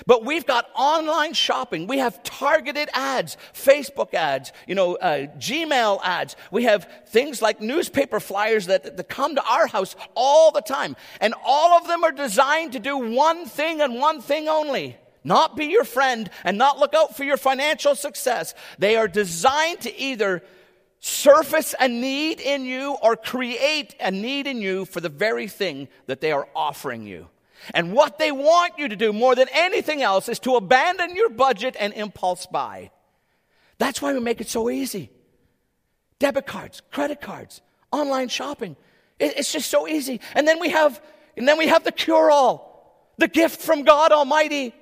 But 0.05 0.25
we've 0.25 0.45
got 0.45 0.69
online 0.75 1.33
shopping. 1.33 1.87
We 1.87 1.99
have 1.99 2.21
targeted 2.23 2.89
ads, 2.93 3.37
Facebook 3.53 4.13
ads, 4.13 4.51
you 4.67 4.75
know, 4.75 4.95
uh, 4.95 5.27
Gmail 5.37 5.99
ads. 6.03 6.35
We 6.51 6.63
have 6.63 6.89
things 7.07 7.41
like 7.41 7.61
newspaper 7.61 8.19
flyers 8.19 8.67
that, 8.67 8.97
that 8.97 9.09
come 9.09 9.35
to 9.35 9.43
our 9.43 9.67
house 9.67 9.95
all 10.15 10.51
the 10.51 10.61
time. 10.61 10.95
And 11.21 11.33
all 11.45 11.77
of 11.77 11.87
them 11.87 12.03
are 12.03 12.11
designed 12.11 12.73
to 12.73 12.79
do 12.79 12.97
one 12.97 13.45
thing 13.45 13.81
and 13.81 13.95
one 13.95 14.21
thing 14.21 14.47
only. 14.47 14.97
Not 15.23 15.57
be 15.57 15.65
your 15.65 15.83
friend 15.83 16.29
and 16.43 16.57
not 16.57 16.77
look 16.77 16.93
out 16.93 17.17
for 17.17 17.23
your 17.23 17.37
financial 17.37 17.95
success. 17.95 18.53
They 18.77 18.95
are 18.95 19.07
designed 19.07 19.81
to 19.81 19.99
either 19.99 20.43
surface 20.99 21.73
a 21.79 21.87
need 21.87 22.39
in 22.39 22.65
you 22.65 22.95
or 23.01 23.15
create 23.15 23.95
a 23.99 24.11
need 24.11 24.47
in 24.47 24.61
you 24.61 24.85
for 24.85 25.01
the 25.01 25.09
very 25.09 25.47
thing 25.47 25.87
that 26.05 26.21
they 26.21 26.31
are 26.31 26.47
offering 26.55 27.05
you. 27.05 27.27
And 27.73 27.93
what 27.93 28.17
they 28.17 28.31
want 28.31 28.77
you 28.77 28.87
to 28.87 28.95
do 28.95 29.11
more 29.11 29.35
than 29.35 29.47
anything 29.51 30.01
else 30.01 30.29
is 30.29 30.39
to 30.39 30.55
abandon 30.55 31.15
your 31.15 31.29
budget 31.29 31.75
and 31.79 31.93
impulse 31.93 32.45
buy. 32.45 32.91
That's 33.77 34.01
why 34.01 34.13
we 34.13 34.19
make 34.19 34.41
it 34.41 34.49
so 34.49 34.69
easy. 34.69 35.09
Debit 36.19 36.45
cards, 36.45 36.81
credit 36.91 37.21
cards, 37.21 37.61
online 37.91 38.29
shopping. 38.29 38.75
It's 39.19 39.51
just 39.51 39.69
so 39.69 39.87
easy. 39.87 40.21
And 40.33 40.47
then 40.47 40.59
we 40.59 40.69
have, 40.69 41.01
and 41.37 41.47
then 41.47 41.57
we 41.57 41.67
have 41.67 41.83
the 41.83 41.91
cure 41.91 42.31
all, 42.31 43.11
the 43.17 43.27
gift 43.27 43.61
from 43.61 43.83
God 43.83 44.11
Almighty. 44.11 44.73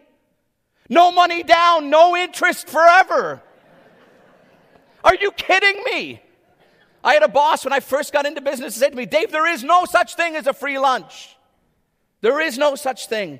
No 0.89 1.11
money 1.11 1.43
down, 1.43 1.89
no 1.89 2.15
interest 2.15 2.67
forever. 2.67 3.41
Are 5.03 5.15
you 5.15 5.31
kidding 5.31 5.83
me? 5.83 6.21
I 7.03 7.13
had 7.13 7.23
a 7.23 7.27
boss 7.27 7.65
when 7.65 7.73
I 7.73 7.79
first 7.79 8.13
got 8.13 8.25
into 8.25 8.41
business 8.41 8.75
said 8.75 8.91
to 8.91 8.95
me, 8.95 9.05
Dave, 9.05 9.31
there 9.31 9.47
is 9.47 9.63
no 9.63 9.85
such 9.85 10.15
thing 10.15 10.35
as 10.35 10.47
a 10.47 10.53
free 10.53 10.79
lunch. 10.79 11.35
There 12.23 12.39
is 12.39 12.57
no 12.57 12.75
such 12.75 13.07
thing. 13.07 13.39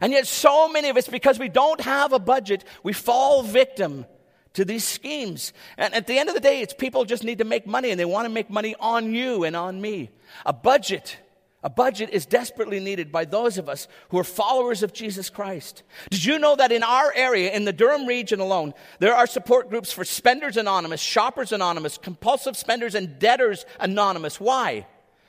And 0.00 0.12
yet, 0.12 0.26
so 0.26 0.68
many 0.68 0.88
of 0.88 0.96
us, 0.96 1.06
because 1.06 1.38
we 1.38 1.48
don't 1.48 1.80
have 1.82 2.12
a 2.12 2.18
budget, 2.18 2.64
we 2.82 2.92
fall 2.92 3.42
victim 3.42 4.06
to 4.54 4.64
these 4.64 4.84
schemes. 4.84 5.52
And 5.76 5.94
at 5.94 6.06
the 6.06 6.18
end 6.18 6.28
of 6.28 6.34
the 6.34 6.40
day, 6.40 6.62
it's 6.62 6.74
people 6.74 7.04
just 7.04 7.24
need 7.24 7.38
to 7.38 7.44
make 7.44 7.66
money 7.66 7.90
and 7.90 8.00
they 8.00 8.04
want 8.04 8.24
to 8.24 8.32
make 8.32 8.50
money 8.50 8.74
on 8.80 9.12
you 9.12 9.44
and 9.44 9.54
on 9.54 9.80
me. 9.80 10.10
A 10.46 10.52
budget 10.52 11.18
A 11.62 11.68
budget 11.68 12.10
is 12.10 12.24
desperately 12.24 12.80
needed 12.80 13.12
by 13.12 13.26
those 13.26 13.58
of 13.58 13.68
us 13.68 13.86
who 14.08 14.18
are 14.18 14.24
followers 14.24 14.82
of 14.82 14.94
Jesus 14.94 15.28
Christ. 15.28 15.82
Did 16.08 16.24
you 16.24 16.38
know 16.38 16.56
that 16.56 16.72
in 16.72 16.82
our 16.82 17.12
area, 17.14 17.52
in 17.52 17.66
the 17.66 17.72
Durham 17.72 18.06
region 18.06 18.40
alone, 18.40 18.72
there 18.98 19.14
are 19.14 19.26
support 19.26 19.68
groups 19.68 19.92
for 19.92 20.04
Spenders 20.04 20.56
Anonymous, 20.56 21.00
Shoppers 21.02 21.52
Anonymous, 21.52 21.98
Compulsive 21.98 22.56
Spenders, 22.56 22.94
and 22.94 23.18
Debtors 23.18 23.66
Anonymous? 23.78 24.40
Why? 24.40 24.86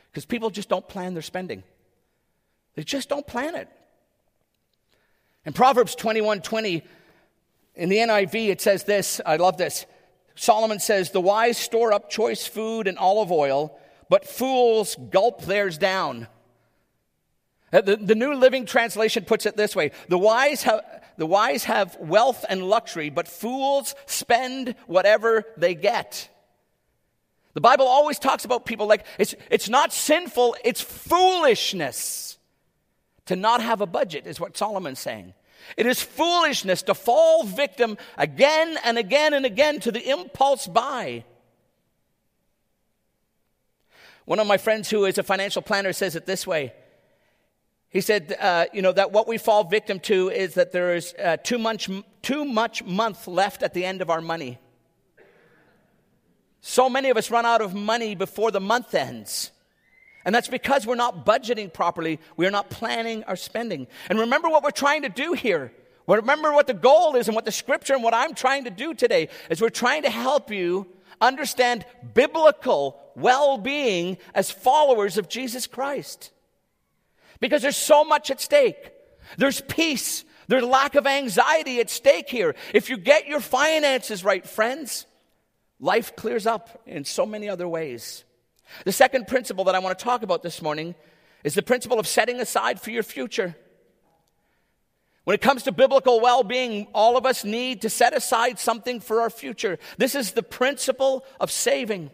Because 0.09 0.25
people 0.25 0.49
just 0.49 0.69
don't 0.69 0.87
plan 0.87 1.13
their 1.13 1.21
spending. 1.21 1.63
They 2.75 2.83
just 2.83 3.09
don't 3.09 3.27
plan 3.27 3.55
it. 3.55 3.69
In 5.45 5.53
Proverbs 5.53 5.95
21 5.95 6.41
20, 6.41 6.83
in 7.75 7.89
the 7.89 7.97
NIV, 7.97 8.49
it 8.49 8.61
says 8.61 8.83
this 8.83 9.19
I 9.25 9.37
love 9.37 9.57
this. 9.57 9.85
Solomon 10.35 10.79
says, 10.79 11.11
The 11.11 11.21
wise 11.21 11.57
store 11.57 11.93
up 11.93 12.09
choice 12.09 12.45
food 12.45 12.87
and 12.87 12.97
olive 12.97 13.31
oil 13.31 13.77
but 14.11 14.27
fools 14.27 14.97
gulp 15.09 15.43
theirs 15.43 15.77
down. 15.77 16.27
Uh, 17.71 17.79
the, 17.79 17.95
the, 17.95 18.13
New 18.13 18.33
Living 18.33 18.65
Translation 18.65 19.23
puts 19.23 19.45
it 19.45 19.55
this 19.55 19.73
way 19.73 19.91
the 20.09 20.17
wise, 20.17 20.63
have, 20.63 20.81
the 21.15 21.25
wise 21.25 21.63
have 21.63 21.95
wealth 21.97 22.43
and 22.49 22.61
luxury, 22.61 23.09
but 23.09 23.25
fools 23.25 23.95
spend 24.07 24.75
whatever 24.85 25.45
they 25.55 25.75
get. 25.75 26.27
The 27.53 27.61
Bible 27.61 27.85
always 27.87 28.19
talks 28.19 28.43
about 28.43 28.65
people 28.65 28.85
like 28.85 29.05
it's, 29.17 29.33
it's 29.49 29.69
not 29.69 29.93
sinful, 29.93 30.57
it's 30.65 30.81
foolishness 30.81 32.37
to 33.25 33.35
not 33.35 33.61
have 33.61 33.81
a 33.81 33.85
budget, 33.85 34.27
is 34.27 34.39
what 34.39 34.57
Solomon's 34.57 34.99
saying. 34.99 35.33
It 35.77 35.85
is 35.85 36.01
foolishness 36.01 36.81
to 36.83 36.93
fall 36.93 37.43
victim 37.43 37.97
again 38.17 38.77
and 38.83 38.97
again 38.97 39.33
and 39.33 39.45
again 39.45 39.79
to 39.81 39.91
the 39.91 40.09
impulse 40.09 40.67
buy. 40.67 41.23
One 44.25 44.39
of 44.39 44.47
my 44.47 44.57
friends 44.57 44.89
who 44.89 45.05
is 45.05 45.17
a 45.17 45.23
financial 45.23 45.61
planner 45.61 45.93
says 45.93 46.15
it 46.15 46.25
this 46.25 46.45
way. 46.47 46.73
He 47.89 48.01
said, 48.01 48.37
uh, 48.39 48.67
you 48.71 48.81
know, 48.81 48.93
that 48.93 49.11
what 49.11 49.27
we 49.27 49.37
fall 49.37 49.65
victim 49.65 49.99
to 50.01 50.29
is 50.29 50.53
that 50.53 50.71
there 50.71 50.95
is 50.95 51.13
uh, 51.21 51.37
too, 51.37 51.57
much, 51.57 51.89
too 52.21 52.45
much 52.45 52.83
month 52.85 53.27
left 53.27 53.63
at 53.63 53.73
the 53.73 53.83
end 53.83 54.01
of 54.01 54.09
our 54.09 54.21
money. 54.21 54.59
So 56.61 56.89
many 56.89 57.09
of 57.09 57.17
us 57.17 57.29
run 57.29 57.45
out 57.45 57.59
of 57.61 57.73
money 57.73 58.15
before 58.15 58.51
the 58.51 58.61
month 58.61 58.95
ends. 58.95 59.51
And 60.25 60.33
that's 60.35 60.47
because 60.47 60.85
we're 60.85 60.95
not 60.95 61.25
budgeting 61.25 61.73
properly. 61.73 62.19
We're 62.37 62.51
not 62.51 62.69
planning 62.69 63.23
our 63.23 63.35
spending. 63.35 63.87
And 64.09 64.19
remember 64.19 64.49
what 64.49 64.63
we're 64.63 64.71
trying 64.71 65.01
to 65.03 65.09
do 65.09 65.33
here. 65.33 65.71
Remember 66.07 66.51
what 66.51 66.67
the 66.67 66.73
goal 66.73 67.15
is 67.15 67.27
and 67.27 67.35
what 67.35 67.45
the 67.45 67.51
scripture 67.51 67.93
and 67.93 68.03
what 68.03 68.13
I'm 68.13 68.33
trying 68.33 68.65
to 68.65 68.69
do 68.69 68.93
today 68.93 69.29
is 69.49 69.61
we're 69.61 69.69
trying 69.69 70.03
to 70.03 70.09
help 70.09 70.51
you 70.51 70.87
understand 71.21 71.85
biblical 72.13 72.99
well 73.15 73.57
being 73.57 74.17
as 74.33 74.51
followers 74.51 75.17
of 75.17 75.29
Jesus 75.29 75.67
Christ. 75.67 76.31
Because 77.39 77.61
there's 77.61 77.77
so 77.77 78.03
much 78.03 78.29
at 78.29 78.41
stake. 78.41 78.91
There's 79.37 79.61
peace, 79.61 80.25
there's 80.47 80.63
lack 80.63 80.95
of 80.95 81.07
anxiety 81.07 81.79
at 81.79 81.89
stake 81.89 82.29
here. 82.29 82.55
If 82.73 82.89
you 82.89 82.97
get 82.97 83.27
your 83.27 83.39
finances 83.39 84.25
right, 84.25 84.45
friends, 84.45 85.05
life 85.79 86.15
clears 86.15 86.45
up 86.45 86.81
in 86.85 87.05
so 87.05 87.25
many 87.25 87.47
other 87.47 87.67
ways. 87.67 88.25
The 88.85 88.91
second 88.91 89.27
principle 89.27 89.65
that 89.65 89.75
I 89.75 89.79
want 89.79 89.97
to 89.97 90.03
talk 90.03 90.23
about 90.23 90.43
this 90.43 90.61
morning 90.61 90.95
is 91.43 91.53
the 91.53 91.61
principle 91.61 91.99
of 91.99 92.07
setting 92.07 92.39
aside 92.39 92.79
for 92.79 92.91
your 92.91 93.03
future. 93.03 93.55
When 95.23 95.35
it 95.35 95.41
comes 95.41 95.63
to 95.63 95.71
biblical 95.71 96.19
well 96.19 96.43
being, 96.43 96.87
all 96.93 97.15
of 97.17 97.25
us 97.25 97.43
need 97.43 97.81
to 97.81 97.89
set 97.89 98.15
aside 98.15 98.59
something 98.59 98.99
for 98.99 99.21
our 99.21 99.29
future. 99.29 99.77
This 99.97 100.15
is 100.15 100.31
the 100.31 100.43
principle 100.43 101.25
of 101.39 101.51
saving. 101.51 102.11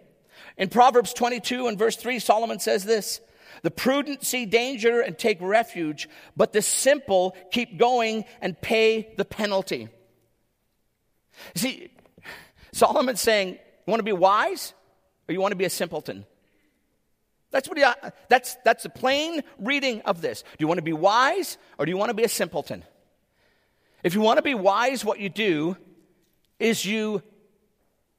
In 0.58 0.70
Proverbs 0.70 1.14
22 1.14 1.68
and 1.68 1.78
verse 1.78 1.96
3, 1.96 2.20
Solomon 2.20 2.60
says 2.60 2.84
this 2.84 3.22
The 3.64 3.72
prudent 3.72 4.26
see 4.26 4.46
danger 4.46 5.02
and 5.02 5.18
take 5.18 5.38
refuge, 5.40 6.10
but 6.36 6.52
the 6.52 6.62
simple 6.62 7.36
keep 7.52 7.78
going 7.78 8.26
and 8.42 8.60
pay 8.60 9.14
the 9.18 9.26
penalty. 9.26 9.88
See, 11.56 11.92
Solomon's 12.74 13.22
saying, 13.22 13.54
You 13.54 13.92
want 13.92 14.00
to 14.00 14.04
be 14.04 14.12
wise 14.12 14.74
or 15.30 15.34
you 15.34 15.40
want 15.40 15.54
to 15.54 15.58
be 15.58 15.66
a 15.66 15.70
simpleton? 15.70 16.26
That's 17.52 17.68
what 17.70 17.78
he, 17.78 17.84
uh, 17.84 17.94
that's, 18.30 18.58
that's 18.66 18.84
the 18.84 18.90
plain 18.90 19.42
reading 19.58 20.02
of 20.02 20.22
this. 20.22 20.42
Do 20.42 20.58
you 20.60 20.68
want 20.68 20.80
to 20.80 20.84
be 20.84 20.94
wise 20.94 21.58
or 21.78 21.86
do 21.86 21.92
you 21.92 21.98
want 21.98 22.10
to 22.10 22.14
be 22.14 22.24
a 22.24 22.30
simpleton? 22.30 22.84
If 24.04 24.14
you 24.14 24.22
want 24.22 24.38
to 24.38 24.44
be 24.44 24.54
wise, 24.54 25.04
what 25.06 25.20
you 25.20 25.30
do 25.30 25.78
is 26.60 26.86
you 26.86 27.24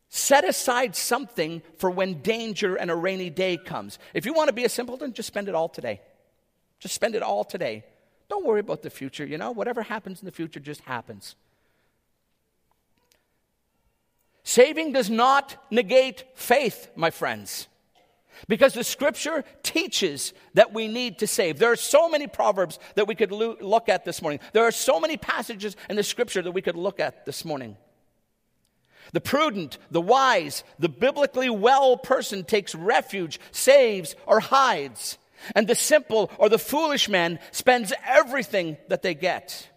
set 0.09 0.45
aside 0.45 0.97
something 0.97 1.63
for 1.77 1.91
when 1.91 2.23
danger 2.23 2.77
and 2.77 2.91
a 2.91 2.95
rainy 2.95 3.31
day 3.31 3.59
comes. 3.59 3.99
If 4.15 4.25
you 4.25 4.33
want 4.33 4.49
to 4.49 4.55
be 4.55 4.65
a 4.65 4.69
simpleton, 4.69 5.13
just 5.13 5.27
spend 5.27 5.49
it 5.49 5.55
all 5.55 5.69
today. 5.69 6.01
Just 6.79 6.95
spend 6.95 7.15
it 7.15 7.23
all 7.23 7.45
today. 7.45 7.85
Don't 8.29 8.45
worry 8.45 8.61
about 8.61 8.83
the 8.83 8.91
future, 8.91 9.25
you 9.25 9.39
know, 9.39 9.51
whatever 9.51 9.83
happens 9.83 10.21
in 10.21 10.27
the 10.27 10.33
future 10.33 10.61
just 10.61 10.83
happens. 10.83 11.35
Saving 14.43 14.93
does 14.93 15.11
not 15.11 15.63
negate 15.71 16.25
faith, 16.35 16.91
my 16.97 17.11
friends. 17.11 17.69
Because 18.47 18.75
the 18.75 18.85
scripture 18.85 19.45
teaches 19.63 20.33
that 20.55 20.73
we 20.73 20.87
need 20.87 21.19
to 21.19 21.27
save. 21.27 21.59
There 21.59 21.73
are 21.73 21.77
so 21.77 22.09
many 22.09 22.27
proverbs 22.27 22.79
that 22.95 23.09
we 23.09 23.15
could 23.15 23.33
look 23.33 23.89
at 23.89 24.05
this 24.05 24.23
morning. 24.23 24.41
There 24.53 24.65
are 24.65 24.71
so 24.71 25.01
many 25.01 25.17
passages 25.17 25.77
in 25.91 25.97
the 25.97 26.03
scripture 26.03 26.43
that 26.43 26.53
we 26.53 26.63
could 26.63 26.77
look 26.77 27.01
at 27.01 27.27
this 27.27 27.45
morning. 27.45 27.77
The 29.13 29.21
prudent, 29.21 29.79
the 29.91 30.01
wise, 30.01 30.65
the 30.79 30.89
biblically 30.89 31.51
well 31.51 31.97
person 31.97 32.45
takes 32.45 32.75
refuge, 32.75 33.41
saves, 33.51 34.15
or 34.27 34.41
hides. 34.41 35.19
And 35.55 35.67
the 35.67 35.75
simple 35.75 36.31
or 36.39 36.49
the 36.49 36.59
foolish 36.59 37.09
man 37.09 37.39
spends 37.53 37.93
everything 38.07 38.77
that 38.89 39.03
they 39.03 39.15
get. 39.15 39.69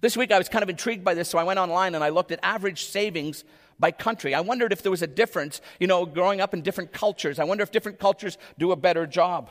This 0.00 0.16
week 0.16 0.32
I 0.32 0.38
was 0.38 0.48
kind 0.48 0.62
of 0.62 0.68
intrigued 0.68 1.04
by 1.04 1.14
this, 1.14 1.28
so 1.28 1.38
I 1.38 1.44
went 1.44 1.58
online 1.58 1.94
and 1.94 2.02
I 2.02 2.08
looked 2.10 2.32
at 2.32 2.40
average 2.42 2.84
savings 2.84 3.44
by 3.80 3.90
country. 3.90 4.34
I 4.34 4.40
wondered 4.40 4.72
if 4.72 4.82
there 4.82 4.90
was 4.90 5.02
a 5.02 5.06
difference, 5.06 5.60
you 5.80 5.86
know, 5.86 6.04
growing 6.06 6.40
up 6.40 6.54
in 6.54 6.60
different 6.60 6.92
cultures. 6.92 7.38
I 7.38 7.44
wonder 7.44 7.62
if 7.62 7.72
different 7.72 7.98
cultures 7.98 8.36
do 8.58 8.70
a 8.70 8.76
better 8.76 9.06
job. 9.06 9.50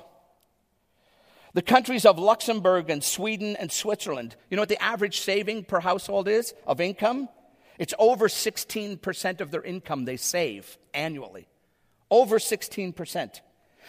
The 1.53 1.63
countries 1.63 2.05
of 2.05 2.19
Luxembourg 2.19 2.91
and 2.91 3.03
Sweden 3.03 3.55
and 3.55 3.71
Switzerland, 3.71 4.35
you 4.49 4.55
know 4.55 4.61
what 4.61 4.69
the 4.69 4.81
average 4.81 5.19
saving 5.19 5.63
per 5.63 5.79
household 5.79 6.27
is 6.27 6.53
of 6.67 6.79
income? 6.79 7.27
It's 7.79 7.95
over 7.97 8.27
16% 8.27 9.41
of 9.41 9.49
their 9.49 9.63
income 9.63 10.05
they 10.05 10.17
save 10.17 10.77
annually. 10.93 11.47
Over 12.11 12.37
16%. 12.37 13.41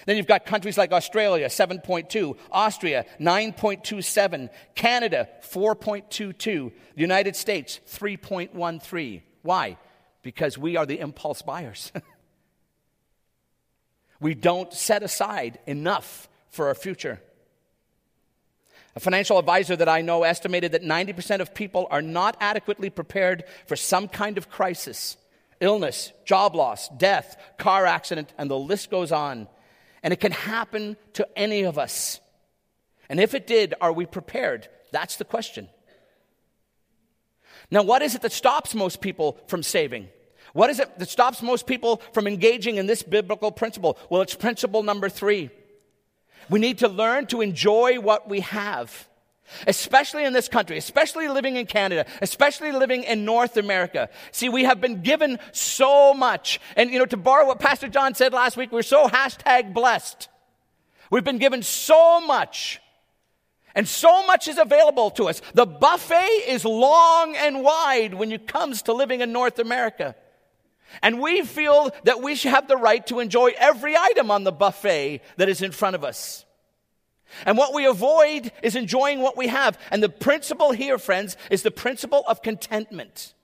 Then 0.07 0.17
you've 0.17 0.27
got 0.27 0.47
countries 0.47 0.79
like 0.79 0.93
Australia, 0.93 1.49
7.2, 1.49 2.37
Austria, 2.51 3.05
9.27, 3.21 4.49
Canada, 4.75 5.29
4.22, 5.43 6.73
the 6.95 7.01
United 7.01 7.37
States, 7.37 7.81
3.13. 7.91 9.23
Why? 9.43 9.77
Because 10.23 10.59
we 10.59 10.77
are 10.77 10.87
the 10.87 11.01
impulse 11.01 11.43
buyers. 11.43 11.93
we 14.21 14.35
don't 14.35 14.73
set 14.73 15.03
aside 15.03 15.59
enough 15.67 16.29
for 16.51 16.69
our 16.69 16.75
future. 16.75 17.21
A 18.97 19.01
financial 19.01 19.39
advisor 19.39 19.77
that 19.77 19.89
I 19.89 20.03
know 20.03 20.25
estimated 20.25 20.73
that 20.73 20.83
90% 20.83 21.41
of 21.41 21.55
people 21.55 21.87
are 21.91 22.03
not 22.03 22.37
adequately 22.41 22.91
prepared 22.91 23.45
for 23.67 23.77
some 23.77 24.09
kind 24.09 24.37
of 24.37 24.51
crisis 24.51 25.17
illness, 25.61 26.13
job 26.25 26.55
loss, 26.55 26.89
death, 26.89 27.37
car 27.59 27.85
accident, 27.85 28.33
and 28.39 28.51
the 28.51 28.59
list 28.59 28.91
goes 28.91 29.13
on. 29.13 29.47
And 30.03 30.13
it 30.13 30.21
can 30.21 30.33
happen 30.33 30.97
to 31.13 31.29
any 31.37 31.63
of 31.63 31.79
us. 31.79 32.19
And 33.11 33.21
if 33.21 33.35
it 33.35 33.47
did, 33.47 33.75
are 33.81 33.93
we 33.93 34.07
prepared? 34.07 34.69
That's 34.91 35.17
the 35.17 35.25
question. 35.25 35.69
Now, 37.71 37.83
what 37.83 38.03
is 38.03 38.15
it 38.15 38.23
that 38.23 38.33
stops 38.33 38.75
most 38.75 39.01
people 39.01 39.39
from 39.47 39.63
saving? 39.63 40.09
What 40.53 40.71
is 40.71 40.81
it 40.81 40.99
that 40.99 41.09
stops 41.09 41.43
most 41.43 41.67
people 41.67 42.03
from 42.13 42.27
engaging 42.27 42.77
in 42.77 42.87
this 42.87 43.03
biblical 43.03 43.53
principle? 43.53 43.97
Well, 44.09 44.23
it's 44.23 44.35
principle 44.35 44.83
number 44.83 45.09
three 45.09 45.51
we 46.51 46.59
need 46.59 46.79
to 46.79 46.89
learn 46.89 47.27
to 47.27 47.41
enjoy 47.41 48.01
what 48.01 48.29
we 48.29 48.41
have. 48.41 49.09
Especially 49.67 50.25
in 50.25 50.33
this 50.33 50.47
country, 50.49 50.79
especially 50.79 51.27
living 51.27 51.57
in 51.57 51.67
Canada, 51.67 52.07
especially 52.23 52.71
living 52.71 53.03
in 53.03 53.25
North 53.25 53.57
America. 53.57 54.09
See, 54.31 54.49
we 54.49 54.63
have 54.63 54.81
been 54.81 55.03
given 55.03 55.41
so 55.51 56.15
much. 56.15 56.61
And, 56.77 56.89
you 56.91 57.01
know, 57.01 57.07
to 57.07 57.17
borrow 57.17 57.49
what 57.49 57.59
Pastor 57.59 57.89
John 57.89 58.15
said 58.15 58.33
last 58.33 58.57
week, 58.57 58.71
we're 58.71 58.83
so 58.83 59.09
hashtag 59.09 59.75
blessed. 59.75 60.29
We've 61.11 61.25
been 61.25 61.39
given 61.39 61.65
so 61.65 62.21
much. 62.21 62.81
And 63.75 63.87
so 63.87 64.27
much 64.27 64.49
is 64.49 64.59
available 64.59 65.11
to 65.13 65.29
us. 65.29 65.41
The 65.55 65.67
buffet 65.67 66.45
is 66.49 66.65
long 66.65 67.37
and 67.37 67.63
wide 67.63 68.15
when 68.15 68.33
it 68.33 68.47
comes 68.47 68.83
to 68.83 68.93
living 68.93 69.21
in 69.21 69.33
North 69.33 69.59
America. 69.59 70.17
And 71.03 71.21
we 71.21 71.43
feel 71.43 71.91
that 72.05 72.21
we 72.21 72.35
should 72.35 72.51
have 72.51 72.67
the 72.67 72.77
right 72.77 73.07
to 73.07 73.21
enjoy 73.21 73.53
every 73.57 73.97
item 73.97 74.31
on 74.31 74.43
the 74.45 74.53
buffet 74.53 75.21
that 75.37 75.49
is 75.49 75.63
in 75.63 75.71
front 75.71 75.95
of 75.95 76.05
us. 76.05 76.45
And 77.47 77.57
what 77.57 77.75
we 77.75 77.87
avoid 77.87 78.51
is 78.61 78.75
enjoying 78.75 79.21
what 79.21 79.37
we 79.37 79.47
have. 79.47 79.79
And 79.93 80.03
the 80.03 80.09
principle 80.09 80.73
here, 80.73 80.99
friends, 80.99 81.37
is 81.49 81.63
the 81.63 81.71
principle 81.71 82.25
of 82.27 82.43
contentment. 82.43 83.35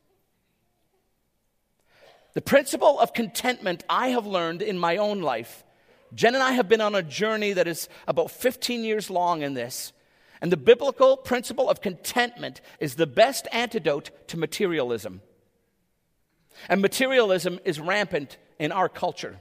The 2.35 2.43
principle 2.43 2.99
of 2.99 3.13
contentment 3.13 3.85
I 3.89 4.09
have 4.09 4.27
learned 4.27 4.61
in 4.61 4.77
my 4.77 4.97
own 4.97 5.23
life 5.23 5.63
Jen 6.15 6.35
and 6.35 6.43
I 6.43 6.53
have 6.53 6.69
been 6.69 6.81
on 6.81 6.95
a 6.95 7.03
journey 7.03 7.53
that 7.53 7.67
is 7.67 7.89
about 8.07 8.31
15 8.31 8.85
years 8.85 9.11
long 9.11 9.43
in 9.43 9.55
this. 9.55 9.93
And 10.41 10.53
the 10.53 10.57
biblical 10.57 11.17
principle 11.17 11.71
of 11.71 11.81
contentment 11.81 12.61
is 12.79 12.95
the 12.95 13.07
best 13.07 13.49
antidote 13.53 14.11
to 14.29 14.37
materialism. 14.37 15.23
And 16.69 16.83
materialism 16.83 17.61
is 17.65 17.81
rampant 17.81 18.39
in 18.59 18.73
our 18.73 18.89
culture. 18.89 19.41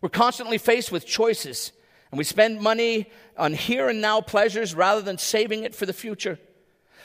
We're 0.00 0.08
constantly 0.08 0.58
faced 0.58 0.92
with 0.92 1.06
choices, 1.06 1.72
and 2.10 2.18
we 2.18 2.24
spend 2.24 2.60
money 2.60 3.10
on 3.36 3.54
here 3.54 3.88
and 3.88 4.00
now 4.00 4.20
pleasures 4.20 4.74
rather 4.74 5.02
than 5.02 5.18
saving 5.18 5.64
it 5.64 5.74
for 5.74 5.86
the 5.86 5.92
future. 5.92 6.38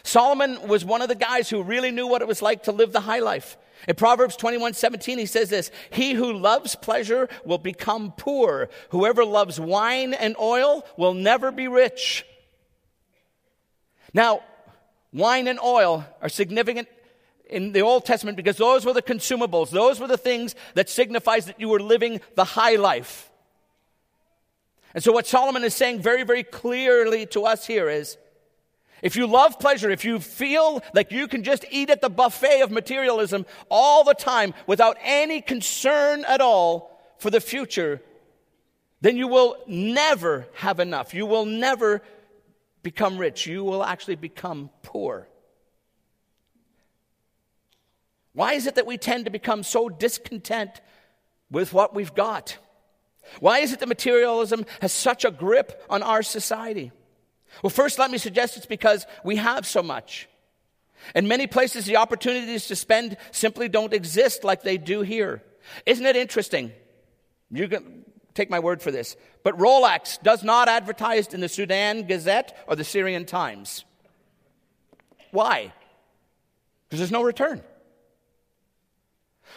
Solomon 0.04 0.68
was 0.68 0.84
one 0.84 1.02
of 1.02 1.10
the 1.10 1.16
guys 1.16 1.50
who 1.50 1.64
really 1.64 1.92
knew 1.92 2.08
what 2.08 2.22
it 2.22 2.28
was 2.28 2.42
like 2.42 2.64
to 2.64 2.72
live 2.72 2.92
the 2.92 3.02
high 3.02 3.20
life. 3.20 3.58
In 3.88 3.96
Proverbs 3.96 4.36
21 4.36 4.74
17, 4.74 5.18
he 5.18 5.26
says 5.26 5.50
this 5.50 5.72
He 5.92 6.14
who 6.14 6.34
loves 6.34 6.76
pleasure 6.76 7.30
will 7.46 7.58
become 7.58 8.14
poor. 8.16 8.70
Whoever 8.90 9.26
loves 9.26 9.60
wine 9.60 10.14
and 10.14 10.36
oil 10.40 10.86
will 10.98 11.14
never 11.14 11.52
be 11.52 11.68
rich. 11.68 12.26
Now, 14.14 14.42
wine 15.14 15.48
and 15.48 15.60
oil 15.60 16.06
are 16.22 16.30
significant 16.30 16.88
in 17.50 17.72
the 17.72 17.82
Old 17.82 18.06
Testament 18.06 18.38
because 18.38 18.58
those 18.58 18.86
were 18.86 18.94
the 18.94 19.02
consumables. 19.02 19.70
Those 19.70 20.00
were 20.00 20.08
the 20.08 20.18
things 20.18 20.56
that 20.76 20.90
signifies 20.90 21.46
that 21.46 21.60
you 21.60 21.70
were 21.70 21.82
living 21.82 22.22
the 22.36 22.46
high 22.46 22.76
life. 22.76 23.30
And 24.94 25.04
so 25.04 25.12
what 25.12 25.28
Solomon 25.28 25.64
is 25.64 25.74
saying 25.74 26.02
very, 26.02 26.24
very 26.24 26.44
clearly 26.44 27.26
to 27.28 27.46
us 27.46 27.66
here 27.66 27.90
is 27.90 28.18
if 29.02 29.16
you 29.16 29.28
love 29.28 29.60
pleasure, 29.60 29.90
if 29.90 30.06
you 30.06 30.20
feel 30.20 30.84
like 30.94 31.12
you 31.12 31.28
can 31.28 31.44
just 31.44 31.66
eat 31.72 31.90
at 31.90 32.02
the 32.02 32.10
buffet 32.10 32.62
of 32.62 32.72
materialism 32.72 33.46
all 33.70 34.04
the 34.04 34.14
time 34.14 34.54
without 34.68 34.98
any 35.02 35.42
concern 35.42 36.24
at 36.26 36.42
all 36.42 37.00
for 37.18 37.30
the 37.30 37.42
future, 37.42 38.02
then 39.02 39.18
you 39.18 39.28
will 39.28 39.58
never 39.68 40.48
have 40.56 40.80
enough. 40.80 41.14
You 41.14 41.26
will 41.26 41.46
never 41.46 42.02
become 42.84 43.18
rich. 43.18 43.48
You 43.48 43.64
will 43.64 43.84
actually 43.84 44.16
become 44.16 44.70
poor. 44.84 45.28
Why 48.34 48.54
is 48.54 48.68
it 48.68 48.76
that 48.76 48.86
we 48.86 48.98
tend 48.98 49.26
to 49.26 49.32
become 49.32 49.64
so 49.64 49.90
discontent 49.90 50.82
with 51.50 51.74
what 51.74 51.94
we've 51.94 52.14
got? 52.14 52.58
Why 53.40 53.60
is 53.60 53.74
it 53.74 53.80
that 53.80 53.90
materialism 53.90 54.66
has 54.82 54.92
such 54.92 55.26
a 55.26 55.32
grip 55.32 55.84
on 55.90 56.02
our 56.02 56.24
society? 56.24 56.92
Well, 57.62 57.70
first, 57.70 58.00
let 58.00 58.12
me 58.12 58.18
suggest 58.18 58.58
it's 58.58 58.66
because 58.66 59.06
we 59.24 59.36
have 59.36 59.66
so 59.66 59.84
much. 59.84 60.28
In 61.16 61.28
many 61.28 61.48
places, 61.48 61.86
the 61.86 61.98
opportunities 61.98 62.68
to 62.68 62.76
spend 62.76 63.18
simply 63.32 63.68
don't 63.68 63.94
exist 63.94 64.44
like 64.44 64.62
they 64.62 64.78
do 64.78 65.02
here. 65.02 65.44
Isn't 65.86 66.06
it 66.06 66.16
interesting? 66.16 66.72
You 67.50 67.68
can 67.68 68.06
take 68.34 68.50
my 68.50 68.60
word 68.60 68.82
for 68.82 68.92
this. 68.92 69.16
But 69.44 69.58
Rolex 69.58 70.22
does 70.22 70.44
not 70.44 70.70
advertise 70.70 71.34
in 71.34 71.42
the 71.42 71.50
Sudan 71.50 72.04
Gazette 72.04 72.58
or 72.68 72.76
the 72.76 72.84
Syrian 72.84 73.26
Times. 73.26 73.84
Why? 75.32 75.74
Because 76.88 77.00
there's 77.00 77.12
no 77.12 77.24
return. 77.24 77.62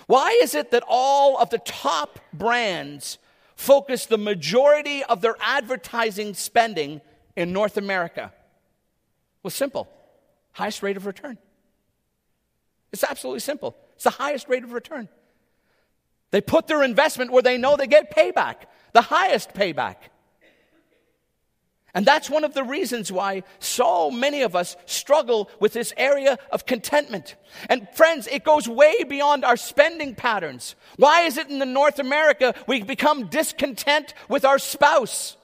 Why 0.07 0.38
is 0.42 0.54
it 0.54 0.70
that 0.72 0.85
all 0.87 1.38
of 1.38 1.50
the 1.50 1.59
top 1.59 2.18
brands 2.33 3.18
focus 3.54 4.07
the 4.07 4.18
majority 4.18 5.04
of 5.04 5.20
their 5.20 5.37
advertising 5.40 6.35
spending 6.35 7.00
in 7.36 7.52
North 7.52 7.76
America? 7.76 8.32
was 9.44 9.54
simple 9.54 9.88
highest 10.52 10.82
rate 10.82 10.96
of 10.96 11.04
return. 11.04 11.36
It's 12.92 13.04
absolutely 13.04 13.40
simple. 13.40 13.76
It's 13.96 14.04
the 14.04 14.10
highest 14.10 14.48
rate 14.48 14.62
of 14.62 14.72
return. 14.72 15.08
They 16.30 16.40
put 16.40 16.68
their 16.68 16.84
investment 16.84 17.32
where 17.32 17.42
they 17.42 17.58
know 17.58 17.76
they 17.76 17.88
get 17.88 18.14
payback, 18.14 18.54
the 18.92 19.02
highest 19.02 19.52
payback. 19.52 19.96
And 21.92 22.06
that's 22.06 22.30
one 22.30 22.44
of 22.44 22.54
the 22.54 22.64
reasons 22.64 23.10
why 23.10 23.42
so 23.60 24.10
many 24.10 24.42
of 24.42 24.56
us 24.56 24.76
struggle 24.86 25.50
with 25.60 25.72
this 25.72 25.92
area 25.96 26.38
of 26.50 26.66
contentment. 26.66 27.36
And 27.68 27.88
friends, 27.94 28.26
it 28.28 28.44
goes 28.44 28.68
way 28.68 29.04
beyond 29.04 29.44
our 29.44 29.56
spending 29.56 30.14
patterns. 30.14 30.74
Why 30.96 31.22
is 31.22 31.36
it 31.36 31.50
in 31.50 31.60
the 31.60 31.66
North 31.66 32.00
America 32.00 32.54
we 32.66 32.82
become 32.82 33.26
discontent 33.26 34.14
with 34.28 34.44
our 34.44 34.58
spouse? 34.58 35.36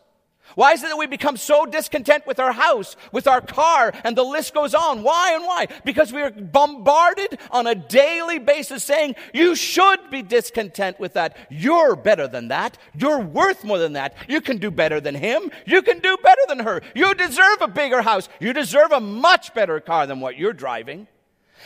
Why 0.55 0.73
is 0.73 0.83
it 0.83 0.89
that 0.89 0.99
we 0.99 1.07
become 1.07 1.37
so 1.37 1.67
discontent 1.67 2.27
with 2.27 2.41
our 2.41 2.53
house, 2.53 2.97
with 3.13 3.27
our 3.27 3.41
car, 3.41 3.93
and 4.05 4.17
the 4.17 4.23
list 4.23 4.55
goes 4.55 4.75
on? 4.75 5.03
Why 5.03 5.35
and 5.35 5.45
why? 5.45 5.69
Because 5.85 6.13
we 6.13 6.23
are 6.23 6.31
bombarded 6.31 7.39
on 7.51 7.67
a 7.67 7.75
daily 7.75 8.39
basis 8.39 8.85
saying, 8.85 9.17
you 9.33 9.55
should 9.55 10.11
be 10.11 10.23
discontent 10.23 10.99
with 10.99 11.15
that. 11.15 11.37
You're 11.51 11.97
better 11.97 12.27
than 12.27 12.49
that. 12.49 12.79
You're 12.97 13.21
worth 13.21 13.65
more 13.65 13.79
than 13.79 13.95
that. 13.95 14.15
You 14.29 14.41
can 14.41 14.59
do 14.59 14.71
better 14.71 15.01
than 15.01 15.15
him. 15.15 15.51
You 15.67 15.83
can 15.83 16.01
do 16.01 16.17
better 16.23 16.43
than 16.49 16.61
her. 16.61 16.83
You 16.95 17.15
deserve 17.15 17.63
a 17.63 17.69
bigger 17.69 18.03
house. 18.03 18.29
You 18.41 18.53
deserve 18.53 18.93
a 18.93 19.01
much 19.01 19.55
better 19.55 19.81
car 19.81 20.07
than 20.07 20.21
what 20.21 20.37
you're 20.37 20.53
driving. 20.53 21.07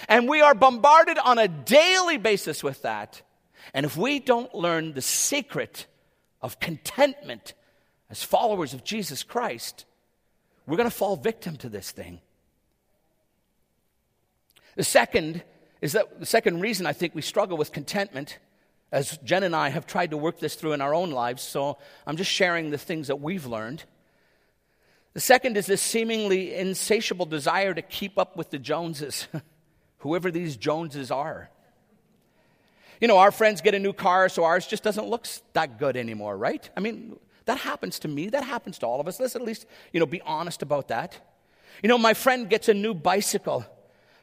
And 0.09 0.29
we 0.29 0.41
are 0.41 0.55
bombarded 0.55 1.19
on 1.19 1.39
a 1.39 1.49
daily 1.49 2.17
basis 2.17 2.63
with 2.63 2.83
that. 2.83 3.23
And 3.73 3.87
if 3.87 3.97
we 3.97 4.21
don't 4.21 4.55
learn 4.55 4.93
the 4.93 5.03
secret 5.03 5.87
of 6.43 6.61
contentment, 6.61 7.55
as 8.15 8.23
followers 8.23 8.75
of 8.75 8.85
Jesus 8.85 9.25
Christ, 9.25 9.87
we're 10.69 10.77
going 10.77 10.89
to 10.89 10.97
fall 10.97 11.17
victim 11.17 11.57
to 11.57 11.69
this 11.69 11.91
thing. 11.91 12.21
The 14.77 14.85
second 14.85 15.43
is 15.81 15.95
that 15.95 16.21
the 16.21 16.27
second 16.27 16.61
reason 16.61 16.87
I 16.87 16.93
think 16.93 17.17
we 17.17 17.23
struggle 17.23 17.57
with 17.57 17.73
contentment, 17.73 18.39
as 18.93 19.19
Jen 19.25 19.43
and 19.43 19.57
I 19.57 19.71
have 19.71 19.85
tried 19.85 20.13
to 20.13 20.17
work 20.17 20.39
this 20.39 20.55
through 20.55 20.75
in 20.75 20.81
our 20.81 20.95
own 20.95 21.11
lives, 21.11 21.43
so 21.43 21.77
I'm 22.07 22.17
just 22.17 22.31
sharing 22.31 22.71
the 22.71 22.79
things 22.79 23.09
that 23.09 23.21
we've 23.21 23.47
learned. 23.47 23.83
The 25.15 25.21
second 25.21 25.57
is 25.57 25.67
this 25.67 25.83
seemingly 25.83 26.55
insatiable 26.55 27.27
desire 27.27 27.75
to 27.75 27.83
keep 27.83 28.17
up 28.17 28.37
with 28.37 28.51
the 28.51 28.61
Joneses, 28.61 29.27
whoever 29.99 30.31
these 30.31 30.57
Joneses 30.57 31.11
are. 31.11 31.51
You 33.01 33.09
know, 33.09 33.19
our 33.19 33.33
friends 33.33 33.61
get 33.61 33.75
a 33.75 33.81
new 33.81 33.93
car, 33.93 34.29
so 34.29 34.45
ours 34.45 34.69
just 34.69 34.85
doesn't 34.85 35.09
look 35.09 35.27
that 35.55 35.81
good 35.81 35.97
anymore, 35.97 36.37
right? 36.37 36.71
I 36.77 36.81
mean, 36.81 37.19
that 37.47 37.59
happens 37.59 37.99
to 38.01 38.09
me. 38.09 38.29
That 38.31 38.45
happens 38.45 38.79
to 38.79 38.87
all 38.87 39.01
of 39.01 39.09
us. 39.09 39.21
Let's 39.21 39.37
at 39.37 39.43
least, 39.43 39.67
you 39.93 40.01
know, 40.01 40.07
be 40.07 40.23
honest 40.23 40.63
about 40.63 40.89
that. 40.89 41.19
You 41.83 41.89
know, 41.89 41.99
my 41.99 42.15
friend 42.15 42.49
gets 42.49 42.69
a 42.69 42.75
new 42.75 42.95
bicycle. 42.95 43.67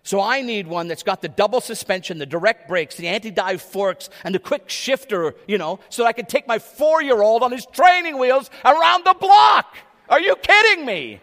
So 0.03 0.19
I 0.19 0.41
need 0.41 0.65
one 0.65 0.87
that's 0.87 1.03
got 1.03 1.21
the 1.21 1.27
double 1.27 1.61
suspension, 1.61 2.17
the 2.17 2.25
direct 2.25 2.67
brakes, 2.67 2.95
the 2.95 3.07
anti-dive 3.07 3.61
forks, 3.61 4.09
and 4.23 4.33
the 4.33 4.39
quick 4.39 4.67
shifter, 4.67 5.35
you 5.47 5.59
know, 5.59 5.79
so 5.89 6.05
I 6.05 6.13
can 6.13 6.25
take 6.25 6.47
my 6.47 6.57
four-year-old 6.57 7.43
on 7.43 7.51
his 7.51 7.67
training 7.67 8.17
wheels 8.17 8.49
around 8.65 9.05
the 9.05 9.13
block. 9.13 9.75
Are 10.09 10.19
you 10.19 10.35
kidding 10.35 10.85
me? 10.85 11.19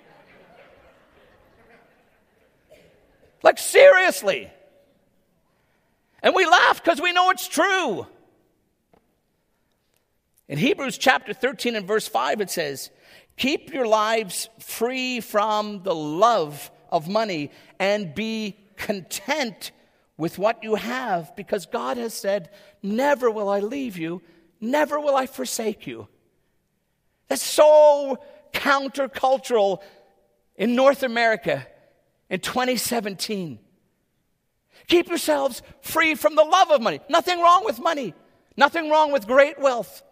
Like 3.42 3.58
seriously. 3.58 4.50
And 6.22 6.34
we 6.34 6.46
laugh 6.46 6.82
because 6.82 7.00
we 7.00 7.12
know 7.12 7.30
it's 7.30 7.48
true. 7.48 8.06
In 10.48 10.56
Hebrews 10.56 10.96
chapter 10.96 11.34
13 11.34 11.76
and 11.76 11.87
verse 11.87 12.08
5, 12.08 12.40
it 12.40 12.50
says, 12.50 12.90
Keep 13.37 13.72
your 13.72 13.87
lives 13.87 14.48
free 14.58 15.20
from 15.20 15.82
the 15.82 15.94
love 15.94 16.70
of 16.90 17.08
money 17.08 17.50
and 17.78 18.14
be 18.14 18.56
content 18.76 19.72
with 20.16 20.38
what 20.38 20.64
you 20.64 20.74
have 20.76 21.37
because 21.37 21.66
God 21.66 21.98
has 21.98 22.14
said, 22.14 22.48
Never 22.82 23.30
will 23.30 23.48
I 23.50 23.61
leave 23.61 23.98
you, 23.98 24.22
never 24.61 24.98
will 24.98 25.14
I 25.14 25.26
forsake 25.26 25.87
you. 25.87 26.08
That's 27.28 27.42
so 27.42 28.18
countercultural 28.52 29.82
in 30.56 30.74
North 30.74 31.02
America 31.02 31.66
in 32.30 32.40
2017. 32.40 33.58
Keep 34.87 35.08
yourselves 35.08 35.62
free 35.82 36.14
from 36.14 36.34
the 36.34 36.44
love 36.44 36.70
of 36.70 36.80
money. 36.80 37.00
Nothing 37.11 37.40
wrong 37.40 37.66
with 37.66 37.78
money, 37.78 38.14
nothing 38.56 38.88
wrong 38.88 39.12
with 39.12 39.26
great 39.26 39.61
wealth. 39.61 40.02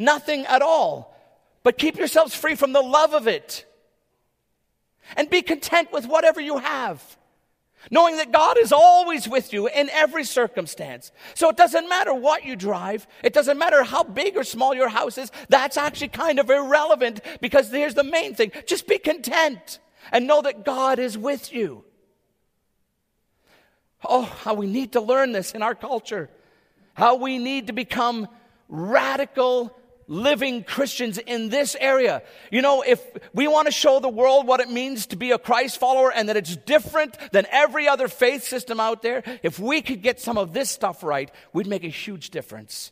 Nothing 0.00 0.46
at 0.46 0.62
all. 0.62 1.14
But 1.62 1.76
keep 1.76 1.98
yourselves 1.98 2.34
free 2.34 2.54
from 2.54 2.72
the 2.72 2.80
love 2.80 3.12
of 3.12 3.28
it. 3.28 3.66
And 5.14 5.28
be 5.28 5.42
content 5.42 5.92
with 5.92 6.06
whatever 6.06 6.40
you 6.40 6.56
have. 6.56 7.04
Knowing 7.90 8.16
that 8.16 8.32
God 8.32 8.56
is 8.56 8.72
always 8.72 9.28
with 9.28 9.52
you 9.52 9.68
in 9.68 9.90
every 9.90 10.24
circumstance. 10.24 11.12
So 11.34 11.50
it 11.50 11.58
doesn't 11.58 11.86
matter 11.86 12.14
what 12.14 12.44
you 12.44 12.56
drive. 12.56 13.06
It 13.22 13.34
doesn't 13.34 13.58
matter 13.58 13.82
how 13.82 14.02
big 14.02 14.38
or 14.38 14.44
small 14.44 14.74
your 14.74 14.88
house 14.88 15.18
is. 15.18 15.30
That's 15.50 15.76
actually 15.76 16.08
kind 16.08 16.38
of 16.38 16.48
irrelevant 16.48 17.20
because 17.42 17.70
here's 17.70 17.94
the 17.94 18.02
main 18.02 18.34
thing. 18.34 18.52
Just 18.66 18.86
be 18.86 18.98
content 18.98 19.80
and 20.12 20.26
know 20.26 20.40
that 20.40 20.64
God 20.64 20.98
is 20.98 21.18
with 21.18 21.52
you. 21.52 21.84
Oh, 24.02 24.22
how 24.22 24.54
we 24.54 24.66
need 24.66 24.92
to 24.92 25.02
learn 25.02 25.32
this 25.32 25.52
in 25.52 25.62
our 25.62 25.74
culture. 25.74 26.30
How 26.94 27.16
we 27.16 27.36
need 27.36 27.66
to 27.66 27.74
become 27.74 28.28
radical 28.70 29.76
living 30.10 30.64
Christians 30.64 31.18
in 31.18 31.50
this 31.50 31.76
area. 31.78 32.22
You 32.50 32.62
know, 32.62 32.82
if 32.82 33.00
we 33.32 33.46
want 33.46 33.66
to 33.66 33.72
show 33.72 34.00
the 34.00 34.08
world 34.08 34.44
what 34.46 34.58
it 34.58 34.68
means 34.68 35.06
to 35.06 35.16
be 35.16 35.30
a 35.30 35.38
Christ 35.38 35.78
follower 35.78 36.12
and 36.12 36.28
that 36.28 36.36
it's 36.36 36.56
different 36.56 37.16
than 37.30 37.46
every 37.50 37.86
other 37.86 38.08
faith 38.08 38.42
system 38.42 38.80
out 38.80 39.02
there, 39.02 39.22
if 39.44 39.60
we 39.60 39.80
could 39.80 40.02
get 40.02 40.20
some 40.20 40.36
of 40.36 40.52
this 40.52 40.68
stuff 40.68 41.04
right, 41.04 41.30
we'd 41.52 41.68
make 41.68 41.84
a 41.84 41.88
huge 41.88 42.30
difference. 42.30 42.90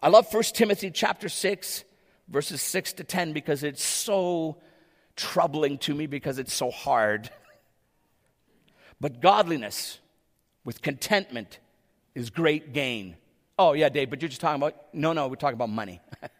I 0.00 0.08
love 0.08 0.32
1 0.32 0.42
Timothy 0.54 0.92
chapter 0.92 1.28
6, 1.28 1.82
verses 2.28 2.62
6 2.62 2.92
to 2.94 3.04
10, 3.04 3.32
because 3.32 3.64
it's 3.64 3.82
so 3.82 4.58
troubling 5.16 5.78
to 5.78 5.94
me 5.94 6.06
because 6.06 6.38
it's 6.38 6.54
so 6.54 6.70
hard. 6.70 7.28
But 9.00 9.20
godliness 9.20 9.98
with 10.64 10.80
contentment 10.80 11.58
is 12.14 12.30
great 12.30 12.72
gain. 12.72 13.16
Oh, 13.58 13.72
yeah, 13.72 13.88
Dave, 13.88 14.08
but 14.08 14.22
you're 14.22 14.28
just 14.28 14.40
talking 14.40 14.62
about, 14.62 14.76
no, 14.92 15.12
no, 15.12 15.26
we're 15.26 15.34
talking 15.34 15.56
about 15.56 15.70
money. 15.70 16.00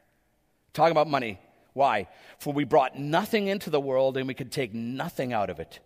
talking 0.73 0.93
about 0.93 1.09
money. 1.09 1.41
Why? 1.73 2.07
For 2.39 2.53
we 2.53 2.65
brought 2.65 2.99
nothing 2.99 3.49
into 3.49 3.71
the 3.71 3.81
world 3.81 4.17
and 4.17 4.29
we 4.29 4.35
can 4.35 4.51
take 4.51 4.73
nothing 4.73 5.33
out 5.33 5.51
of 5.51 5.59
it. 5.59 5.81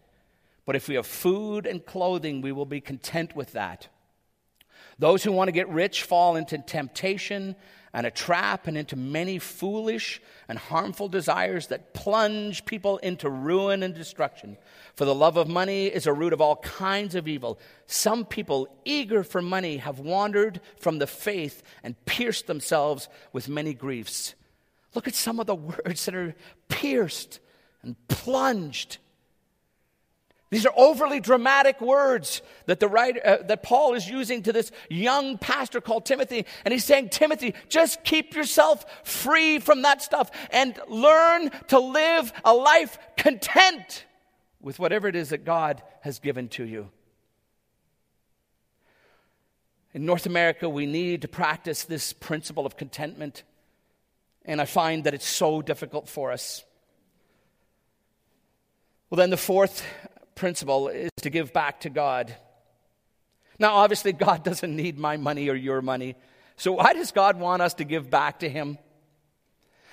But 0.66 0.77
if 0.77 0.88
we 0.88 0.95
have 0.97 1.07
food 1.07 1.66
and 1.66 1.85
clothing, 1.85 2.40
we 2.40 2.53
will 2.53 2.66
be 2.66 2.81
content 2.81 3.35
with 3.35 3.53
that. 3.53 3.88
Those 4.99 5.25
who 5.25 5.33
want 5.33 5.49
to 5.49 5.53
get 5.53 5.68
rich 5.68 6.03
fall 6.03 6.37
into 6.37 6.59
temptation 6.59 7.57
and 7.93 8.07
a 8.07 8.11
trap 8.11 8.67
and 8.67 8.77
into 8.77 8.97
many 8.97 9.39
foolish 9.39 10.21
and 10.49 10.59
harmful 10.59 11.09
desires 11.09 11.67
that 11.67 11.93
plunge 11.93 12.65
people 12.65 12.99
into 12.99 13.29
ruin 13.29 13.83
and 13.83 13.95
destruction. 13.95 14.57
For 14.95 15.05
the 15.05 15.15
love 15.15 15.37
of 15.37 15.49
money 15.49 15.87
is 15.87 16.07
a 16.07 16.13
root 16.13 16.33
of 16.33 16.41
all 16.41 16.57
kinds 16.57 17.15
of 17.15 17.29
evil. 17.29 17.59
Some 17.87 18.25
people, 18.25 18.69
eager 18.85 19.23
for 19.23 19.43
money, 19.43 19.77
have 19.77 19.99
wandered 19.99 20.61
from 20.79 20.99
the 20.99 21.07
faith 21.07 21.63
and 21.83 22.03
pierced 22.07 22.47
themselves 22.47 23.09
with 23.33 23.49
many 23.49 23.75
griefs. 23.75 24.35
Look 24.95 25.07
at 25.07 25.15
some 25.15 25.39
of 25.39 25.47
the 25.47 25.55
words 25.87 26.07
that 26.07 26.15
are 26.15 26.35
pierced 26.69 27.41
and 27.83 27.97
plunged 28.09 28.99
these 30.53 30.67
are 30.67 30.75
overly 30.77 31.19
dramatic 31.19 31.81
words 31.81 32.43
that, 32.67 32.79
the 32.79 32.87
writer, 32.87 33.27
uh, 33.27 33.37
that 33.45 33.62
Paul 33.62 33.95
is 33.95 34.07
using 34.07 34.43
to 34.43 34.53
this 34.53 34.71
young 34.91 35.38
pastor 35.38 35.81
called 35.81 36.05
Timothy. 36.05 36.45
And 36.67 36.73
he's 36.73 36.85
saying, 36.85 37.09
Timothy, 37.09 37.55
just 37.71 38.05
keep 38.05 38.35
yourself 38.35 38.85
free 39.03 39.61
from 39.61 39.81
that 39.81 40.03
stuff 40.03 40.31
and 40.51 40.79
learn 40.88 41.49
to 41.69 41.79
live 41.79 42.35
a 42.45 42.53
life 42.53 42.99
content 43.17 44.05
with 44.61 44.79
whatever 44.79 45.09
it 45.09 45.17
is 45.17 45.31
that 45.31 45.47
God 45.47 45.83
has 46.03 46.19
given 46.19 46.49
to 46.51 46.65
you. 46.65 46.91
In 49.95 50.05
North 50.05 50.27
America, 50.27 50.69
we 50.69 50.85
need 50.85 51.23
to 51.23 51.29
practice 51.29 51.85
this 51.85 52.12
principle 52.12 52.67
of 52.67 52.77
contentment. 52.77 53.43
And 54.45 54.61
I 54.61 54.67
find 54.67 55.05
that 55.05 55.15
it's 55.15 55.27
so 55.27 55.62
difficult 55.62 56.11
for 56.11 56.31
us. 56.31 56.62
Well, 59.09 59.17
then 59.17 59.31
the 59.31 59.38
fourth 59.38 59.83
principle 60.35 60.88
is 60.88 61.11
to 61.21 61.31
give 61.31 61.53
back 61.53 61.81
to 61.81 61.90
God. 61.90 62.35
Now, 63.59 63.75
obviously, 63.75 64.12
God 64.12 64.45
doesn't 64.45 64.75
need 64.75 64.99
my 64.99 65.16
money 65.16 65.49
or 65.49 65.55
your 65.55 65.83
money. 65.83 66.16
So, 66.57 66.73
why 66.73 66.92
does 66.92 67.12
God 67.12 67.38
want 67.38 67.62
us 67.62 67.75
to 67.75 67.85
give 67.85 68.11
back 68.11 68.40
to 68.40 68.49
Him? 68.49 68.79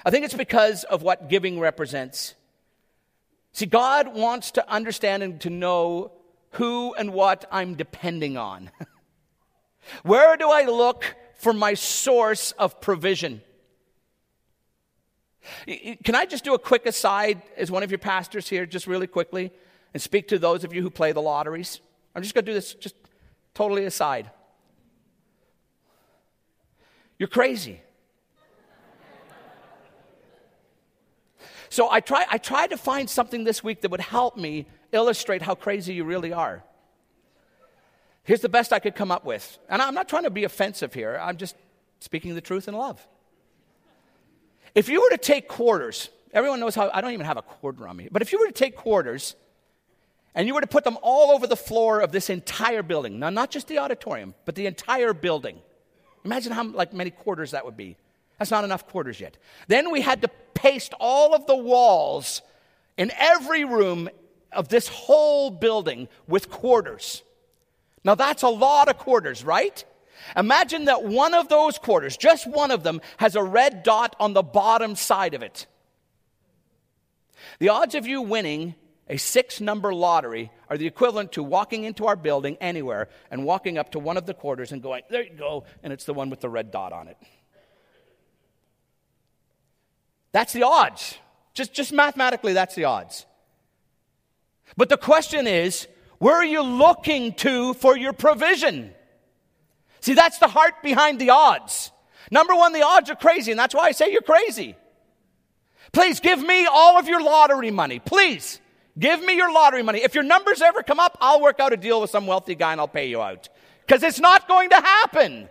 I 0.05 0.11
think 0.11 0.25
it's 0.25 0.33
because 0.33 0.83
of 0.85 1.01
what 1.01 1.29
giving 1.29 1.59
represents. 1.59 2.35
See, 3.51 3.65
God 3.65 4.13
wants 4.13 4.51
to 4.51 4.71
understand 4.71 5.23
and 5.23 5.41
to 5.41 5.49
know 5.49 6.11
who 6.51 6.93
and 6.93 7.13
what 7.13 7.45
I'm 7.51 7.75
depending 7.75 8.37
on. 8.37 8.71
Where 10.03 10.37
do 10.37 10.49
I 10.49 10.65
look 10.65 11.15
for 11.35 11.53
my 11.53 11.73
source 11.73 12.51
of 12.53 12.79
provision? 12.79 13.41
Can 16.03 16.15
I 16.15 16.25
just 16.25 16.43
do 16.43 16.53
a 16.53 16.59
quick 16.59 16.85
aside 16.85 17.41
as 17.57 17.71
one 17.71 17.83
of 17.83 17.91
your 17.91 17.97
pastors 17.97 18.47
here, 18.47 18.65
just 18.65 18.87
really 18.87 19.07
quickly? 19.07 19.51
And 19.93 20.01
speak 20.01 20.27
to 20.29 20.39
those 20.39 20.63
of 20.63 20.73
you 20.73 20.81
who 20.81 20.89
play 20.89 21.11
the 21.11 21.21
lotteries. 21.21 21.81
I'm 22.15 22.21
just 22.21 22.33
going 22.33 22.45
to 22.45 22.51
do 22.51 22.55
this 22.55 22.73
just 22.73 22.95
totally 23.53 23.85
aside. 23.85 24.29
You're 27.17 27.27
crazy. 27.27 27.81
so 31.69 31.89
I, 31.89 31.99
try, 31.99 32.25
I 32.29 32.37
tried 32.37 32.69
to 32.69 32.77
find 32.77 33.09
something 33.09 33.43
this 33.43 33.63
week 33.63 33.81
that 33.81 33.91
would 33.91 33.99
help 33.99 34.37
me 34.37 34.67
illustrate 34.91 35.41
how 35.41 35.55
crazy 35.55 35.93
you 35.93 36.03
really 36.03 36.33
are. 36.33 36.63
Here's 38.23 38.41
the 38.41 38.49
best 38.49 38.71
I 38.71 38.79
could 38.79 38.95
come 38.95 39.11
up 39.11 39.25
with. 39.25 39.57
And 39.67 39.81
I'm 39.81 39.93
not 39.93 40.07
trying 40.07 40.23
to 40.23 40.29
be 40.29 40.43
offensive 40.43 40.93
here, 40.93 41.19
I'm 41.21 41.37
just 41.37 41.55
speaking 41.99 42.35
the 42.35 42.41
truth 42.41 42.67
in 42.67 42.73
love. 42.73 43.05
If 44.75 44.87
you 44.87 45.01
were 45.01 45.09
to 45.09 45.17
take 45.17 45.47
quarters, 45.47 46.09
everyone 46.31 46.59
knows 46.59 46.75
how, 46.75 46.91
I 46.93 47.01
don't 47.01 47.11
even 47.11 47.25
have 47.25 47.37
a 47.37 47.41
quarter 47.41 47.87
on 47.87 47.97
me, 47.97 48.07
but 48.11 48.21
if 48.21 48.31
you 48.31 48.39
were 48.39 48.45
to 48.45 48.51
take 48.51 48.75
quarters 48.75 49.35
and 50.35 50.47
you 50.47 50.53
were 50.53 50.61
to 50.61 50.67
put 50.67 50.83
them 50.83 50.97
all 51.01 51.31
over 51.31 51.47
the 51.47 51.55
floor 51.55 52.01
of 52.01 52.11
this 52.11 52.29
entire 52.29 52.83
building, 52.83 53.19
now 53.19 53.29
not 53.29 53.49
just 53.51 53.67
the 53.67 53.79
auditorium, 53.79 54.35
but 54.45 54.55
the 54.55 54.67
entire 54.67 55.13
building, 55.13 55.59
imagine 56.23 56.51
how 56.51 56.63
like 56.63 56.93
many 56.93 57.09
quarters 57.09 57.51
that 57.51 57.65
would 57.65 57.77
be. 57.77 57.97
That's 58.37 58.51
not 58.51 58.63
enough 58.63 58.87
quarters 58.87 59.19
yet. 59.19 59.37
Then 59.67 59.91
we 59.91 60.01
had 60.01 60.21
to 60.21 60.29
paste 60.53 60.93
all 60.99 61.35
of 61.35 61.45
the 61.45 61.55
walls 61.55 62.41
in 62.97 63.11
every 63.17 63.65
room 63.65 64.09
of 64.51 64.69
this 64.69 64.87
whole 64.87 65.51
building 65.51 66.07
with 66.27 66.49
quarters. 66.49 67.23
Now 68.03 68.15
that's 68.15 68.43
a 68.43 68.49
lot 68.49 68.87
of 68.87 68.97
quarters, 68.97 69.43
right? 69.43 69.83
Imagine 70.35 70.85
that 70.85 71.03
one 71.03 71.33
of 71.33 71.49
those 71.49 71.77
quarters, 71.77 72.17
just 72.17 72.47
one 72.47 72.71
of 72.71 72.83
them, 72.83 73.01
has 73.17 73.35
a 73.35 73.43
red 73.43 73.83
dot 73.83 74.15
on 74.19 74.33
the 74.33 74.43
bottom 74.43 74.95
side 74.95 75.33
of 75.33 75.43
it. 75.43 75.65
The 77.59 77.69
odds 77.69 77.95
of 77.95 78.05
you 78.05 78.21
winning 78.21 78.75
a 79.09 79.17
six 79.17 79.59
number 79.59 79.93
lottery 79.93 80.51
are 80.69 80.77
the 80.77 80.85
equivalent 80.85 81.31
to 81.33 81.43
walking 81.43 81.83
into 81.83 82.05
our 82.05 82.15
building 82.15 82.57
anywhere 82.61 83.09
and 83.31 83.43
walking 83.43 83.77
up 83.77 83.91
to 83.91 83.99
one 83.99 84.17
of 84.17 84.25
the 84.25 84.35
quarters 84.35 84.71
and 84.71 84.83
going, 84.83 85.01
there 85.09 85.23
you 85.23 85.33
go, 85.33 85.63
and 85.81 85.91
it's 85.91 86.05
the 86.05 86.13
one 86.13 86.29
with 86.29 86.41
the 86.41 86.49
red 86.49 86.71
dot 86.71 86.93
on 86.93 87.07
it. 87.07 87.17
That's 90.31 90.53
the 90.53 90.63
odds. 90.63 91.17
Just, 91.55 91.73
just 91.73 91.91
mathematically, 91.91 92.53
that's 92.53 92.75
the 92.75 92.85
odds. 92.85 93.25
But 94.77 94.89
the 94.89 94.97
question 94.97 95.47
is, 95.47 95.87
where 96.19 96.35
are 96.35 96.45
you 96.45 96.61
looking 96.61 97.33
to 97.35 97.73
for 97.73 97.97
your 97.97 98.13
provision? 98.13 98.93
See, 100.01 100.13
that's 100.13 100.37
the 100.37 100.47
heart 100.47 100.83
behind 100.83 101.19
the 101.19 101.31
odds. 101.31 101.91
Number 102.29 102.53
one, 102.53 102.73
the 102.73 102.83
odds 102.83 103.09
are 103.09 103.15
crazy, 103.15 103.51
and 103.51 103.59
that's 103.59 103.73
why 103.73 103.85
I 103.85 103.91
say 103.91 104.11
you're 104.11 104.21
crazy. 104.21 104.75
Please 105.91 106.19
give 106.19 106.39
me 106.39 106.67
all 106.67 106.99
of 106.99 107.07
your 107.07 107.21
lottery 107.21 107.71
money. 107.71 107.97
Please. 107.97 108.61
Give 108.99 109.23
me 109.23 109.35
your 109.35 109.51
lottery 109.51 109.81
money. 109.81 110.03
If 110.03 110.13
your 110.13 110.25
numbers 110.25 110.61
ever 110.61 110.83
come 110.83 110.99
up, 110.99 111.17
I'll 111.21 111.41
work 111.41 111.59
out 111.61 111.71
a 111.71 111.77
deal 111.77 112.01
with 112.01 112.09
some 112.09 112.27
wealthy 112.27 112.53
guy 112.53 112.73
and 112.73 112.81
I'll 112.81 112.87
pay 112.87 113.07
you 113.07 113.21
out. 113.21 113.47
Because 113.85 114.03
it's 114.03 114.19
not 114.19 114.47
going 114.47 114.69
to 114.69 114.75
happen. 114.75 115.47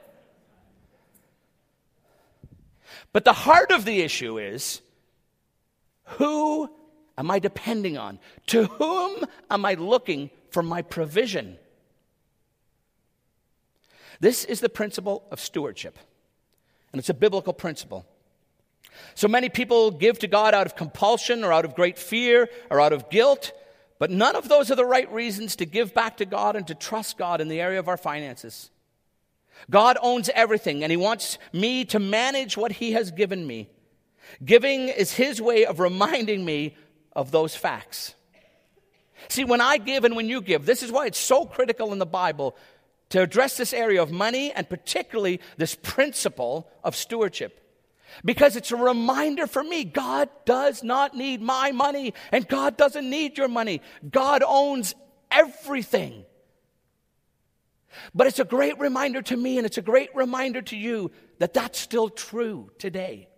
But 3.12 3.24
the 3.24 3.32
heart 3.32 3.72
of 3.72 3.84
the 3.84 4.02
issue 4.02 4.38
is 4.38 4.82
who 6.04 6.70
am 7.16 7.30
I 7.30 7.38
depending 7.38 7.96
on? 7.96 8.18
To 8.48 8.64
whom 8.64 9.24
am 9.50 9.64
I 9.64 9.74
looking 9.74 10.30
for 10.50 10.62
my 10.62 10.82
provision? 10.82 11.58
This 14.20 14.44
is 14.44 14.60
the 14.60 14.68
principle 14.68 15.24
of 15.30 15.40
stewardship, 15.40 15.98
and 16.92 16.98
it's 16.98 17.08
a 17.08 17.14
biblical 17.14 17.52
principle. 17.52 18.04
So 19.14 19.28
many 19.28 19.48
people 19.48 19.90
give 19.90 20.18
to 20.20 20.26
God 20.26 20.54
out 20.54 20.66
of 20.66 20.76
compulsion 20.76 21.44
or 21.44 21.52
out 21.52 21.64
of 21.64 21.74
great 21.74 21.98
fear 21.98 22.48
or 22.70 22.80
out 22.80 22.92
of 22.92 23.10
guilt, 23.10 23.52
but 23.98 24.10
none 24.10 24.36
of 24.36 24.48
those 24.48 24.70
are 24.70 24.76
the 24.76 24.84
right 24.84 25.10
reasons 25.12 25.56
to 25.56 25.66
give 25.66 25.92
back 25.94 26.18
to 26.18 26.24
God 26.24 26.56
and 26.56 26.66
to 26.68 26.74
trust 26.74 27.18
God 27.18 27.40
in 27.40 27.48
the 27.48 27.60
area 27.60 27.78
of 27.78 27.88
our 27.88 27.96
finances. 27.96 28.70
God 29.70 29.98
owns 30.02 30.30
everything, 30.34 30.82
and 30.82 30.90
He 30.90 30.96
wants 30.96 31.38
me 31.52 31.84
to 31.86 31.98
manage 31.98 32.56
what 32.56 32.72
He 32.72 32.92
has 32.92 33.10
given 33.10 33.46
me. 33.46 33.68
Giving 34.44 34.88
is 34.88 35.12
His 35.12 35.42
way 35.42 35.66
of 35.66 35.80
reminding 35.80 36.44
me 36.44 36.76
of 37.12 37.30
those 37.30 37.56
facts. 37.56 38.14
See, 39.28 39.44
when 39.44 39.60
I 39.60 39.78
give 39.78 40.04
and 40.04 40.14
when 40.14 40.28
you 40.28 40.40
give, 40.40 40.64
this 40.64 40.82
is 40.82 40.92
why 40.92 41.06
it's 41.06 41.18
so 41.18 41.44
critical 41.44 41.92
in 41.92 41.98
the 41.98 42.06
Bible 42.06 42.56
to 43.10 43.22
address 43.22 43.56
this 43.56 43.72
area 43.72 44.02
of 44.02 44.12
money 44.12 44.52
and 44.52 44.68
particularly 44.68 45.40
this 45.56 45.74
principle 45.74 46.70
of 46.84 46.94
stewardship. 46.94 47.67
Because 48.24 48.56
it's 48.56 48.72
a 48.72 48.76
reminder 48.76 49.46
for 49.46 49.62
me 49.62 49.84
God 49.84 50.28
does 50.44 50.82
not 50.82 51.16
need 51.16 51.40
my 51.40 51.72
money, 51.72 52.14
and 52.32 52.46
God 52.46 52.76
doesn't 52.76 53.08
need 53.08 53.38
your 53.38 53.48
money. 53.48 53.82
God 54.08 54.42
owns 54.46 54.94
everything. 55.30 56.24
But 58.14 58.26
it's 58.26 58.38
a 58.38 58.44
great 58.44 58.78
reminder 58.78 59.22
to 59.22 59.36
me, 59.36 59.56
and 59.56 59.66
it's 59.66 59.78
a 59.78 59.82
great 59.82 60.14
reminder 60.14 60.62
to 60.62 60.76
you 60.76 61.10
that 61.38 61.54
that's 61.54 61.78
still 61.78 62.08
true 62.08 62.70
today. 62.78 63.28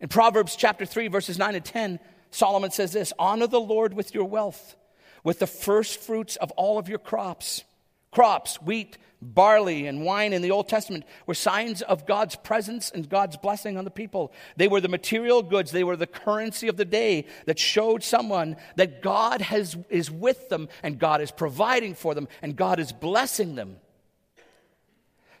In 0.00 0.08
Proverbs 0.08 0.56
chapter 0.56 0.86
3, 0.86 1.08
verses 1.08 1.38
9 1.38 1.54
and 1.54 1.64
10, 1.64 2.00
Solomon 2.30 2.70
says 2.70 2.92
this 2.92 3.12
Honor 3.18 3.46
the 3.46 3.60
Lord 3.60 3.94
with 3.94 4.14
your 4.14 4.24
wealth, 4.24 4.76
with 5.24 5.38
the 5.38 5.46
first 5.46 6.00
fruits 6.00 6.36
of 6.36 6.50
all 6.52 6.78
of 6.78 6.88
your 6.88 6.98
crops. 6.98 7.64
Crops, 8.10 8.56
wheat, 8.62 8.98
barley 9.22 9.86
and 9.86 10.04
wine 10.04 10.32
in 10.32 10.42
the 10.42 10.50
Old 10.50 10.68
Testament 10.68 11.04
were 11.26 11.34
signs 11.34 11.82
of 11.82 12.06
God's 12.06 12.36
presence 12.36 12.90
and 12.90 13.08
God's 13.08 13.36
blessing 13.36 13.76
on 13.76 13.84
the 13.84 13.90
people. 13.90 14.32
They 14.56 14.68
were 14.68 14.80
the 14.80 14.88
material 14.88 15.42
goods, 15.42 15.70
they 15.70 15.84
were 15.84 15.96
the 15.96 16.06
currency 16.06 16.68
of 16.68 16.76
the 16.76 16.84
day 16.84 17.26
that 17.46 17.58
showed 17.58 18.02
someone 18.02 18.56
that 18.76 19.02
God 19.02 19.40
has, 19.42 19.76
is 19.88 20.10
with 20.10 20.48
them 20.48 20.68
and 20.82 20.98
God 20.98 21.20
is 21.20 21.30
providing 21.30 21.94
for 21.94 22.14
them 22.14 22.28
and 22.42 22.56
God 22.56 22.80
is 22.80 22.92
blessing 22.92 23.54
them. 23.54 23.76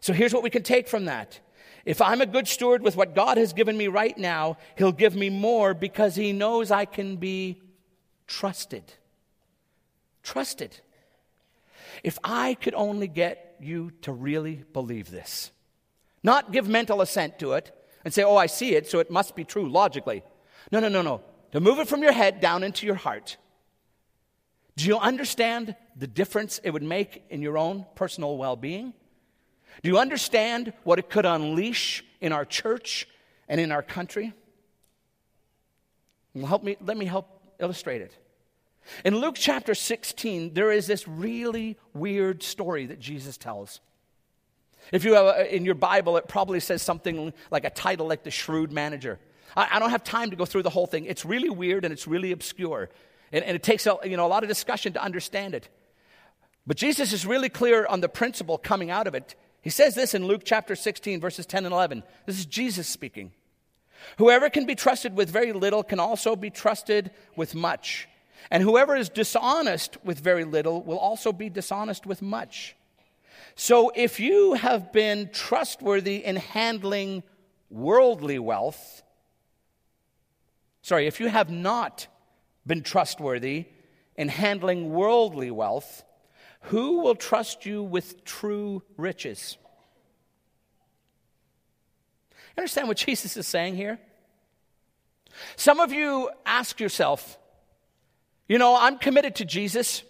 So 0.00 0.12
here's 0.12 0.32
what 0.32 0.42
we 0.42 0.50
can 0.50 0.62
take 0.62 0.88
from 0.88 1.06
that. 1.06 1.40
If 1.84 2.02
I'm 2.02 2.20
a 2.20 2.26
good 2.26 2.46
steward 2.46 2.82
with 2.82 2.96
what 2.96 3.14
God 3.14 3.38
has 3.38 3.52
given 3.52 3.76
me 3.76 3.88
right 3.88 4.16
now, 4.16 4.58
He'll 4.76 4.92
give 4.92 5.16
me 5.16 5.30
more 5.30 5.72
because 5.74 6.14
He 6.14 6.32
knows 6.32 6.70
I 6.70 6.84
can 6.84 7.16
be 7.16 7.60
trusted. 8.26 8.84
Trusted. 10.22 10.80
If 12.02 12.18
I 12.22 12.54
could 12.54 12.74
only 12.74 13.08
get 13.08 13.49
you 13.62 13.92
to 14.02 14.12
really 14.12 14.64
believe 14.72 15.10
this, 15.10 15.50
not 16.22 16.52
give 16.52 16.68
mental 16.68 17.00
assent 17.00 17.38
to 17.38 17.52
it 17.52 17.74
and 18.04 18.12
say, 18.12 18.22
oh, 18.22 18.36
I 18.36 18.46
see 18.46 18.74
it, 18.74 18.88
so 18.88 18.98
it 18.98 19.10
must 19.10 19.36
be 19.36 19.44
true 19.44 19.68
logically. 19.68 20.22
No, 20.72 20.80
no, 20.80 20.88
no, 20.88 21.02
no. 21.02 21.22
To 21.52 21.60
move 21.60 21.78
it 21.78 21.88
from 21.88 22.02
your 22.02 22.12
head 22.12 22.40
down 22.40 22.62
into 22.62 22.86
your 22.86 22.94
heart. 22.94 23.36
Do 24.76 24.86
you 24.86 24.98
understand 24.98 25.76
the 25.96 26.06
difference 26.06 26.60
it 26.62 26.70
would 26.70 26.82
make 26.82 27.24
in 27.28 27.42
your 27.42 27.58
own 27.58 27.86
personal 27.94 28.36
well 28.36 28.56
being? 28.56 28.94
Do 29.82 29.88
you 29.88 29.98
understand 29.98 30.72
what 30.84 30.98
it 30.98 31.10
could 31.10 31.26
unleash 31.26 32.04
in 32.20 32.32
our 32.32 32.44
church 32.44 33.08
and 33.48 33.60
in 33.60 33.72
our 33.72 33.82
country? 33.82 34.32
Help 36.34 36.62
me, 36.62 36.76
let 36.80 36.96
me 36.96 37.06
help 37.06 37.28
illustrate 37.58 38.00
it. 38.00 38.16
In 39.04 39.16
Luke 39.16 39.36
chapter 39.38 39.74
16, 39.74 40.54
there 40.54 40.72
is 40.72 40.86
this 40.86 41.06
really 41.06 41.78
weird 41.94 42.42
story 42.42 42.86
that 42.86 42.98
Jesus 42.98 43.36
tells. 43.36 43.80
If 44.92 45.04
you 45.04 45.14
have 45.14 45.26
a, 45.26 45.54
in 45.54 45.64
your 45.64 45.74
Bible, 45.74 46.16
it 46.16 46.28
probably 46.28 46.60
says 46.60 46.82
something 46.82 47.32
like 47.50 47.64
a 47.64 47.70
title 47.70 48.06
like 48.06 48.24
the 48.24 48.30
shrewd 48.30 48.72
manager. 48.72 49.18
I, 49.56 49.68
I 49.72 49.78
don't 49.78 49.90
have 49.90 50.04
time 50.04 50.30
to 50.30 50.36
go 50.36 50.44
through 50.44 50.62
the 50.62 50.70
whole 50.70 50.86
thing. 50.86 51.04
It's 51.04 51.24
really 51.24 51.50
weird 51.50 51.84
and 51.84 51.92
it's 51.92 52.06
really 52.06 52.32
obscure. 52.32 52.90
And, 53.32 53.44
and 53.44 53.54
it 53.54 53.62
takes 53.62 53.86
a, 53.86 53.98
you 54.04 54.16
know, 54.16 54.26
a 54.26 54.28
lot 54.28 54.42
of 54.42 54.48
discussion 54.48 54.92
to 54.94 55.02
understand 55.02 55.54
it. 55.54 55.68
But 56.66 56.76
Jesus 56.76 57.12
is 57.12 57.26
really 57.26 57.48
clear 57.48 57.86
on 57.86 58.00
the 58.00 58.08
principle 58.08 58.58
coming 58.58 58.90
out 58.90 59.06
of 59.06 59.14
it. 59.14 59.34
He 59.62 59.70
says 59.70 59.94
this 59.94 60.14
in 60.14 60.26
Luke 60.26 60.42
chapter 60.44 60.74
16, 60.74 61.20
verses 61.20 61.46
10 61.46 61.66
and 61.66 61.72
11. 61.72 62.02
This 62.26 62.38
is 62.38 62.46
Jesus 62.46 62.88
speaking. 62.88 63.32
Whoever 64.16 64.48
can 64.48 64.66
be 64.66 64.74
trusted 64.74 65.14
with 65.14 65.30
very 65.30 65.52
little 65.52 65.82
can 65.82 66.00
also 66.00 66.34
be 66.36 66.50
trusted 66.50 67.10
with 67.36 67.54
much. 67.54 68.08
And 68.50 68.62
whoever 68.62 68.96
is 68.96 69.08
dishonest 69.08 70.02
with 70.04 70.20
very 70.20 70.44
little 70.44 70.82
will 70.82 70.98
also 70.98 71.32
be 71.32 71.48
dishonest 71.50 72.06
with 72.06 72.22
much. 72.22 72.76
So 73.54 73.92
if 73.94 74.20
you 74.20 74.54
have 74.54 74.92
been 74.92 75.30
trustworthy 75.32 76.24
in 76.24 76.36
handling 76.36 77.22
worldly 77.68 78.38
wealth, 78.38 79.02
sorry, 80.82 81.06
if 81.06 81.20
you 81.20 81.28
have 81.28 81.50
not 81.50 82.06
been 82.66 82.82
trustworthy 82.82 83.66
in 84.16 84.28
handling 84.28 84.92
worldly 84.92 85.50
wealth, 85.50 86.04
who 86.64 87.00
will 87.00 87.14
trust 87.14 87.66
you 87.66 87.82
with 87.82 88.24
true 88.24 88.82
riches? 88.96 89.56
Understand 92.56 92.88
what 92.88 92.96
Jesus 93.06 93.36
is 93.36 93.46
saying 93.46 93.76
here? 93.76 93.98
Some 95.56 95.80
of 95.80 95.92
you 95.92 96.30
ask 96.44 96.80
yourself, 96.80 97.38
you 98.50 98.58
know, 98.58 98.76
I'm 98.76 98.98
committed 98.98 99.36
to 99.36 99.44
Jesus. 99.44 100.02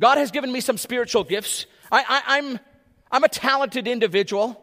God 0.00 0.16
has 0.16 0.30
given 0.30 0.50
me 0.50 0.62
some 0.62 0.78
spiritual 0.78 1.24
gifts. 1.24 1.66
I, 1.92 2.00
am 2.00 2.22
I'm, 2.26 2.60
I'm 3.12 3.24
a 3.24 3.28
talented 3.28 3.86
individual. 3.86 4.58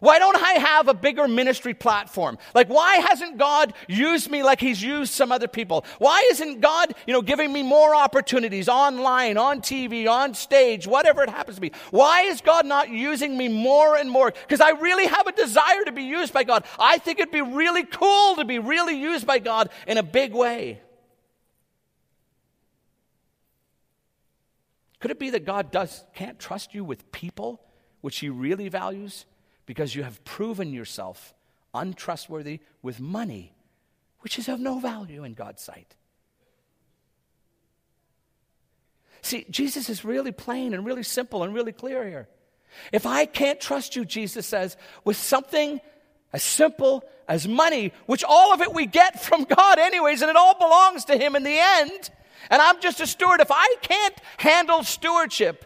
Why 0.00 0.18
don't 0.18 0.36
I 0.36 0.54
have 0.54 0.88
a 0.88 0.94
bigger 0.94 1.28
ministry 1.28 1.72
platform? 1.72 2.36
Like, 2.52 2.68
why 2.68 2.96
hasn't 2.96 3.38
God 3.38 3.74
used 3.86 4.28
me 4.28 4.42
like 4.42 4.58
He's 4.58 4.82
used 4.82 5.12
some 5.12 5.30
other 5.30 5.46
people? 5.46 5.84
Why 5.98 6.28
isn't 6.32 6.60
God, 6.60 6.96
you 7.06 7.12
know, 7.12 7.22
giving 7.22 7.52
me 7.52 7.62
more 7.62 7.94
opportunities 7.94 8.68
online, 8.68 9.38
on 9.38 9.60
TV, 9.60 10.10
on 10.10 10.34
stage, 10.34 10.88
whatever 10.88 11.22
it 11.22 11.30
happens 11.30 11.58
to 11.58 11.60
be? 11.60 11.70
Why 11.92 12.22
is 12.22 12.40
God 12.40 12.66
not 12.66 12.88
using 12.88 13.36
me 13.38 13.46
more 13.46 13.96
and 13.96 14.10
more? 14.10 14.32
Because 14.32 14.60
I 14.60 14.70
really 14.70 15.06
have 15.06 15.28
a 15.28 15.32
desire 15.32 15.84
to 15.84 15.92
be 15.92 16.02
used 16.02 16.32
by 16.32 16.42
God. 16.42 16.64
I 16.76 16.98
think 16.98 17.20
it'd 17.20 17.30
be 17.30 17.40
really 17.40 17.84
cool 17.84 18.34
to 18.34 18.44
be 18.44 18.58
really 18.58 19.00
used 19.00 19.28
by 19.28 19.38
God 19.38 19.70
in 19.86 19.96
a 19.96 20.02
big 20.02 20.34
way. 20.34 20.80
Could 25.04 25.10
it 25.10 25.18
be 25.18 25.30
that 25.30 25.44
God 25.44 25.70
does, 25.70 26.02
can't 26.14 26.38
trust 26.38 26.74
you 26.74 26.82
with 26.82 27.12
people, 27.12 27.60
which 28.00 28.18
He 28.18 28.30
really 28.30 28.68
values? 28.68 29.26
because 29.66 29.94
you 29.94 30.02
have 30.02 30.24
proven 30.24 30.72
yourself 30.72 31.34
untrustworthy 31.72 32.60
with 32.82 33.00
money, 33.00 33.52
which 34.20 34.38
is 34.38 34.48
of 34.48 34.60
no 34.60 34.78
value 34.78 35.24
in 35.24 35.34
God's 35.34 35.62
sight. 35.62 35.94
See, 39.22 39.46
Jesus 39.48 39.88
is 39.88 40.04
really 40.04 40.32
plain 40.32 40.74
and 40.74 40.84
really 40.84 41.02
simple 41.02 41.42
and 41.42 41.54
really 41.54 41.72
clear 41.72 42.06
here. 42.06 42.28
If 42.92 43.06
I 43.06 43.24
can't 43.24 43.60
trust 43.60 43.96
you, 43.96 44.04
Jesus 44.04 44.46
says, 44.46 44.76
with 45.04 45.16
something 45.16 45.80
as 46.32 46.42
simple 46.42 47.04
as 47.26 47.48
money, 47.48 47.92
which 48.06 48.22
all 48.22 48.52
of 48.52 48.60
it 48.60 48.74
we 48.74 48.84
get 48.86 49.22
from 49.22 49.44
God, 49.44 49.78
anyways, 49.78 50.20
and 50.20 50.30
it 50.30 50.36
all 50.36 50.58
belongs 50.58 51.06
to 51.06 51.16
Him 51.16 51.36
in 51.36 51.42
the 51.42 51.58
end, 51.58 52.10
and 52.50 52.60
I'm 52.60 52.80
just 52.80 53.00
a 53.00 53.06
steward, 53.06 53.40
if 53.40 53.50
I 53.50 53.76
can't 53.82 54.14
handle 54.38 54.82
stewardship, 54.82 55.64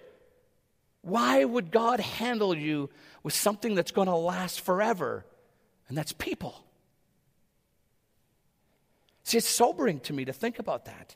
why 1.02 1.44
would 1.44 1.70
God 1.70 2.00
handle 2.00 2.54
you 2.54 2.90
with 3.22 3.34
something 3.34 3.74
that's 3.74 3.90
going 3.90 4.08
to 4.08 4.14
last 4.14 4.60
forever, 4.60 5.24
and 5.88 5.96
that's 5.96 6.12
people. 6.12 6.64
See, 9.24 9.38
it's 9.38 9.46
sobering 9.46 10.00
to 10.00 10.12
me 10.12 10.24
to 10.24 10.32
think 10.32 10.58
about 10.58 10.86
that. 10.86 11.14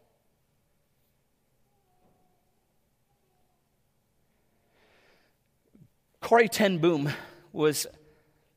Corrie 6.21 6.49
Ten 6.49 6.79
Boom 6.79 7.11
was 7.53 7.87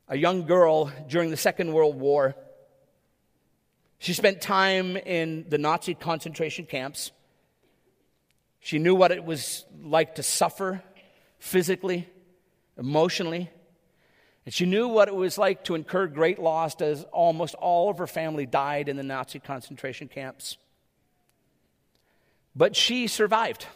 a 0.08 0.16
young 0.16 0.46
girl 0.46 0.92
during 1.08 1.30
the 1.30 1.36
Second 1.36 1.72
World 1.72 1.98
War. 1.98 2.36
She 4.06 4.14
spent 4.14 4.40
time 4.40 4.96
in 4.96 5.46
the 5.48 5.58
Nazi 5.58 5.92
concentration 5.92 6.64
camps. 6.64 7.10
She 8.60 8.78
knew 8.78 8.94
what 8.94 9.10
it 9.10 9.24
was 9.24 9.64
like 9.82 10.14
to 10.14 10.22
suffer 10.22 10.80
physically 11.40 12.08
emotionally. 12.78 13.50
And 14.44 14.54
she 14.54 14.64
knew 14.64 14.86
what 14.86 15.08
it 15.08 15.14
was 15.16 15.38
like 15.38 15.64
to 15.64 15.74
incur 15.74 16.06
great 16.06 16.38
loss 16.38 16.80
as 16.80 17.02
almost 17.10 17.56
all 17.56 17.90
of 17.90 17.98
her 17.98 18.06
family 18.06 18.46
died 18.46 18.88
in 18.88 18.96
the 18.96 19.02
Nazi 19.02 19.40
concentration 19.40 20.06
camps. 20.06 20.56
But 22.54 22.76
she 22.76 23.08
survived. 23.08 23.66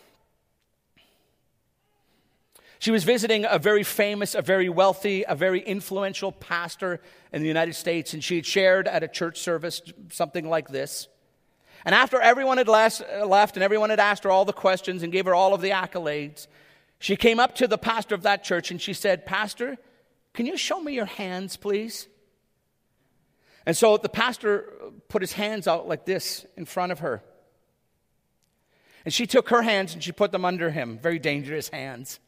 She 2.80 2.90
was 2.90 3.04
visiting 3.04 3.44
a 3.44 3.58
very 3.58 3.82
famous, 3.82 4.34
a 4.34 4.40
very 4.40 4.70
wealthy, 4.70 5.22
a 5.28 5.34
very 5.34 5.60
influential 5.60 6.32
pastor 6.32 7.02
in 7.30 7.42
the 7.42 7.46
United 7.46 7.74
States, 7.74 8.14
and 8.14 8.24
she 8.24 8.36
had 8.36 8.46
shared 8.46 8.88
at 8.88 9.02
a 9.02 9.08
church 9.08 9.38
service 9.38 9.82
something 10.10 10.48
like 10.48 10.68
this. 10.68 11.06
And 11.84 11.94
after 11.94 12.18
everyone 12.18 12.56
had 12.56 12.68
left 12.68 13.02
and 13.54 13.62
everyone 13.62 13.90
had 13.90 14.00
asked 14.00 14.24
her 14.24 14.30
all 14.30 14.46
the 14.46 14.54
questions 14.54 15.02
and 15.02 15.12
gave 15.12 15.26
her 15.26 15.34
all 15.34 15.52
of 15.52 15.60
the 15.60 15.70
accolades, 15.70 16.46
she 16.98 17.16
came 17.16 17.38
up 17.38 17.54
to 17.56 17.68
the 17.68 17.76
pastor 17.76 18.14
of 18.14 18.22
that 18.22 18.44
church 18.44 18.70
and 18.70 18.80
she 18.80 18.94
said, 18.94 19.26
Pastor, 19.26 19.76
can 20.32 20.46
you 20.46 20.56
show 20.56 20.80
me 20.80 20.94
your 20.94 21.04
hands, 21.04 21.58
please? 21.58 22.08
And 23.66 23.76
so 23.76 23.98
the 23.98 24.08
pastor 24.08 24.72
put 25.08 25.20
his 25.20 25.32
hands 25.32 25.68
out 25.68 25.86
like 25.86 26.06
this 26.06 26.46
in 26.56 26.64
front 26.64 26.92
of 26.92 27.00
her. 27.00 27.22
And 29.04 29.12
she 29.12 29.26
took 29.26 29.50
her 29.50 29.60
hands 29.60 29.92
and 29.92 30.02
she 30.02 30.12
put 30.12 30.32
them 30.32 30.46
under 30.46 30.70
him, 30.70 30.98
very 30.98 31.18
dangerous 31.18 31.68
hands. 31.68 32.20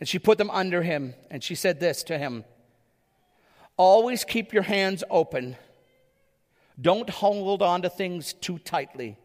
And 0.00 0.08
she 0.08 0.18
put 0.18 0.38
them 0.38 0.50
under 0.50 0.82
him 0.82 1.14
and 1.30 1.44
she 1.44 1.54
said 1.54 1.78
this 1.78 2.02
to 2.04 2.18
him 2.18 2.44
Always 3.76 4.24
keep 4.24 4.52
your 4.52 4.62
hands 4.62 5.04
open. 5.08 5.56
Don't 6.80 7.10
hold 7.10 7.62
on 7.62 7.82
to 7.82 7.90
things 7.90 8.32
too 8.32 8.58
tightly. 8.58 9.16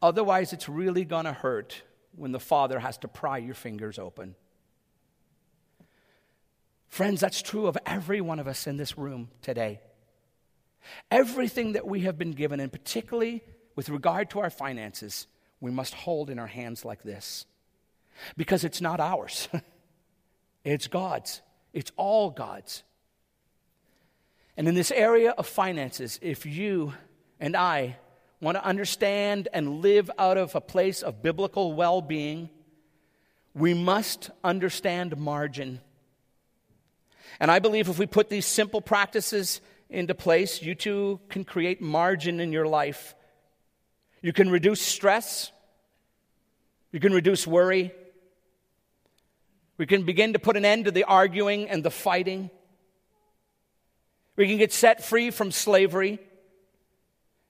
Otherwise, 0.00 0.52
it's 0.52 0.68
really 0.68 1.04
going 1.04 1.24
to 1.24 1.32
hurt 1.32 1.82
when 2.16 2.32
the 2.32 2.40
Father 2.40 2.80
has 2.80 2.98
to 2.98 3.08
pry 3.08 3.38
your 3.38 3.54
fingers 3.54 3.98
open. 3.98 4.34
Friends, 6.88 7.20
that's 7.20 7.40
true 7.40 7.66
of 7.66 7.78
every 7.86 8.20
one 8.20 8.38
of 8.38 8.46
us 8.46 8.66
in 8.66 8.76
this 8.76 8.98
room 8.98 9.30
today. 9.40 9.80
Everything 11.10 11.72
that 11.72 11.86
we 11.86 12.00
have 12.00 12.18
been 12.18 12.32
given, 12.32 12.60
and 12.60 12.70
particularly 12.70 13.42
with 13.76 13.88
regard 13.88 14.28
to 14.30 14.40
our 14.40 14.50
finances, 14.50 15.26
we 15.60 15.70
must 15.70 15.94
hold 15.94 16.28
in 16.28 16.38
our 16.38 16.46
hands 16.46 16.84
like 16.84 17.02
this. 17.02 17.46
Because 18.36 18.62
it's 18.62 18.80
not 18.80 19.00
ours, 19.00 19.48
it's 20.64 20.86
God's. 20.86 21.42
It's 21.72 21.92
all 21.96 22.30
God's. 22.30 22.82
And 24.56 24.68
in 24.68 24.74
this 24.74 24.90
area 24.90 25.30
of 25.30 25.46
finances, 25.46 26.18
if 26.22 26.44
you 26.44 26.92
and 27.40 27.56
I 27.56 27.96
want 28.40 28.56
to 28.56 28.64
understand 28.64 29.48
and 29.52 29.80
live 29.80 30.10
out 30.18 30.36
of 30.36 30.54
a 30.54 30.60
place 30.60 31.02
of 31.02 31.22
biblical 31.22 31.72
well 31.72 32.02
being, 32.02 32.50
we 33.54 33.74
must 33.74 34.30
understand 34.44 35.16
margin. 35.16 35.80
And 37.40 37.50
I 37.50 37.58
believe 37.58 37.88
if 37.88 37.98
we 37.98 38.06
put 38.06 38.28
these 38.28 38.46
simple 38.46 38.80
practices 38.80 39.60
into 39.88 40.14
place, 40.14 40.62
you 40.62 40.74
too 40.74 41.20
can 41.28 41.44
create 41.44 41.80
margin 41.80 42.40
in 42.40 42.52
your 42.52 42.66
life. 42.66 43.14
You 44.20 44.32
can 44.32 44.50
reduce 44.50 44.80
stress, 44.80 45.50
you 46.92 47.00
can 47.00 47.12
reduce 47.12 47.46
worry, 47.46 47.92
We 49.82 49.86
can 49.86 50.04
begin 50.04 50.34
to 50.34 50.38
put 50.38 50.56
an 50.56 50.64
end 50.64 50.84
to 50.84 50.92
the 50.92 51.02
arguing 51.02 51.68
and 51.68 51.82
the 51.82 51.90
fighting. 51.90 52.50
We 54.36 54.46
can 54.46 54.56
get 54.56 54.72
set 54.72 55.02
free 55.02 55.32
from 55.32 55.50
slavery. 55.50 56.20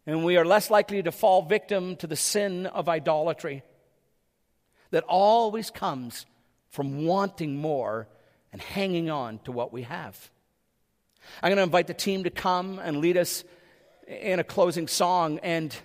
And 0.07 0.25
we 0.25 0.39
are 0.39 0.45
less 0.47 0.71
likely 0.71 1.03
to 1.03 1.13
fall 1.13 1.43
victim 1.43 1.95
to 1.97 2.07
the 2.07 2.17
sin 2.17 2.65
of 2.65 2.89
idolatry 2.89 3.63
that 4.93 5.05
always 5.07 5.69
comes 5.69 6.25
from 6.71 7.05
wanting 7.05 7.59
more 7.59 8.09
and 8.51 8.63
hanging 8.63 9.11
on 9.11 9.39
to 9.41 9.53
what 9.53 9.71
we 9.71 9.83
have. 9.83 10.31
I'm 11.43 11.51
going 11.51 11.59
to 11.59 11.65
invite 11.65 11.87
the 11.87 11.93
team 11.93 12.25
to 12.25 12.31
come 12.31 12.79
and 12.79 12.97
lead 12.97 13.19
us 13.19 13.45
in 14.09 14.41
a 14.41 14.45
closing 14.45 14.89
song. 14.89 15.39
And, 15.43 15.77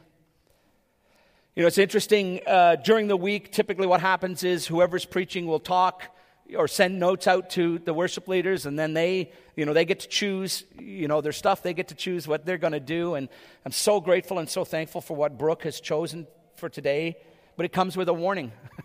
you 1.57 1.63
know, 1.63 1.67
it's 1.67 1.77
interesting. 1.77 2.39
Uh, 2.47 2.77
during 2.77 3.09
the 3.09 3.17
week, 3.17 3.51
typically 3.51 3.85
what 3.85 3.99
happens 3.99 4.45
is 4.45 4.65
whoever's 4.65 5.03
preaching 5.03 5.45
will 5.45 5.59
talk 5.59 6.13
or 6.55 6.67
send 6.67 6.99
notes 6.99 7.27
out 7.27 7.49
to 7.51 7.79
the 7.79 7.93
worship 7.93 8.27
leaders, 8.27 8.65
and 8.65 8.77
then 8.77 8.93
they, 8.93 9.31
you 9.55 9.65
know, 9.65 9.73
they 9.73 9.85
get 9.85 10.01
to 10.01 10.07
choose, 10.07 10.63
you 10.79 11.07
know, 11.07 11.21
their 11.21 11.31
stuff. 11.31 11.63
They 11.63 11.73
get 11.73 11.89
to 11.89 11.95
choose 11.95 12.27
what 12.27 12.45
they're 12.45 12.57
going 12.57 12.73
to 12.73 12.79
do. 12.79 13.15
And 13.15 13.29
I'm 13.65 13.71
so 13.71 13.99
grateful 13.99 14.39
and 14.39 14.49
so 14.49 14.63
thankful 14.63 15.01
for 15.01 15.15
what 15.15 15.37
Brooke 15.37 15.63
has 15.63 15.81
chosen 15.81 16.27
for 16.55 16.69
today. 16.69 17.17
But 17.55 17.65
it 17.65 17.73
comes 17.73 17.97
with 17.97 18.07
a 18.07 18.13
warning. 18.13 18.51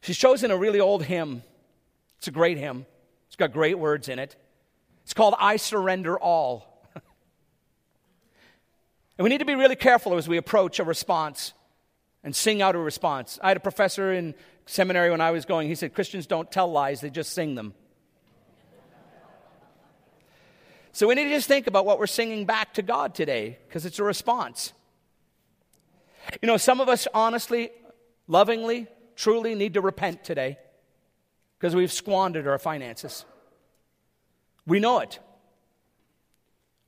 She's 0.00 0.18
chosen 0.18 0.50
a 0.50 0.56
really 0.56 0.80
old 0.80 1.04
hymn. 1.04 1.42
It's 2.18 2.28
a 2.28 2.32
great 2.32 2.58
hymn. 2.58 2.86
It's 3.26 3.36
got 3.36 3.52
great 3.52 3.78
words 3.78 4.08
in 4.08 4.18
it. 4.18 4.36
It's 5.04 5.14
called 5.14 5.34
I 5.38 5.56
Surrender 5.56 6.18
All. 6.18 6.84
and 6.94 7.02
we 9.24 9.30
need 9.30 9.38
to 9.38 9.44
be 9.44 9.54
really 9.54 9.76
careful 9.76 10.16
as 10.16 10.28
we 10.28 10.36
approach 10.36 10.78
a 10.78 10.84
response 10.84 11.54
and 12.22 12.34
sing 12.34 12.62
out 12.62 12.74
a 12.74 12.78
response. 12.78 13.38
I 13.42 13.48
had 13.48 13.56
a 13.56 13.60
professor 13.60 14.12
in 14.12 14.34
seminary 14.68 15.10
when 15.10 15.20
I 15.20 15.30
was 15.30 15.44
going, 15.44 15.66
he 15.66 15.74
said, 15.74 15.94
Christians 15.94 16.26
don't 16.26 16.50
tell 16.50 16.70
lies, 16.70 17.00
they 17.00 17.10
just 17.10 17.32
sing 17.32 17.54
them. 17.54 17.74
So 20.92 21.06
we 21.06 21.14
need 21.14 21.24
to 21.24 21.30
just 21.30 21.48
think 21.48 21.66
about 21.66 21.86
what 21.86 21.98
we're 21.98 22.06
singing 22.06 22.44
back 22.44 22.74
to 22.74 22.82
God 22.82 23.14
today, 23.14 23.58
because 23.66 23.86
it's 23.86 23.98
a 23.98 24.04
response. 24.04 24.72
You 26.42 26.46
know, 26.46 26.56
some 26.56 26.80
of 26.80 26.88
us 26.88 27.08
honestly, 27.14 27.70
lovingly, 28.26 28.88
truly 29.16 29.54
need 29.54 29.74
to 29.74 29.80
repent 29.80 30.24
today 30.24 30.58
because 31.58 31.74
we've 31.74 31.92
squandered 31.92 32.46
our 32.46 32.58
finances. 32.58 33.24
We 34.66 34.80
know 34.80 34.98
it. 34.98 35.18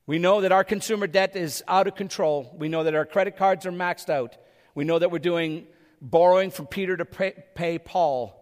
We 0.07 0.18
know 0.18 0.41
that 0.41 0.53
our 0.53 0.64
consumer 0.64 1.07
debt 1.07 1.37
is 1.37 1.62
out 1.66 1.87
of 1.87 1.95
control. 1.95 2.55
We 2.59 2.68
know 2.68 2.85
that 2.85 2.95
our 2.95 3.07
credit 3.07 3.37
cards 3.37 3.64
are 3.64 3.72
maxed 3.72 4.11
out. 4.11 4.37
We 4.74 4.85
know 4.85 4.99
that 4.99 5.11
we're 5.11 5.18
doing 5.18 5.66
borrowing 6.01 6.51
from 6.51 6.66
Peter 6.66 6.96
to 6.96 7.05
pay, 7.05 7.78
Paul. 7.78 8.36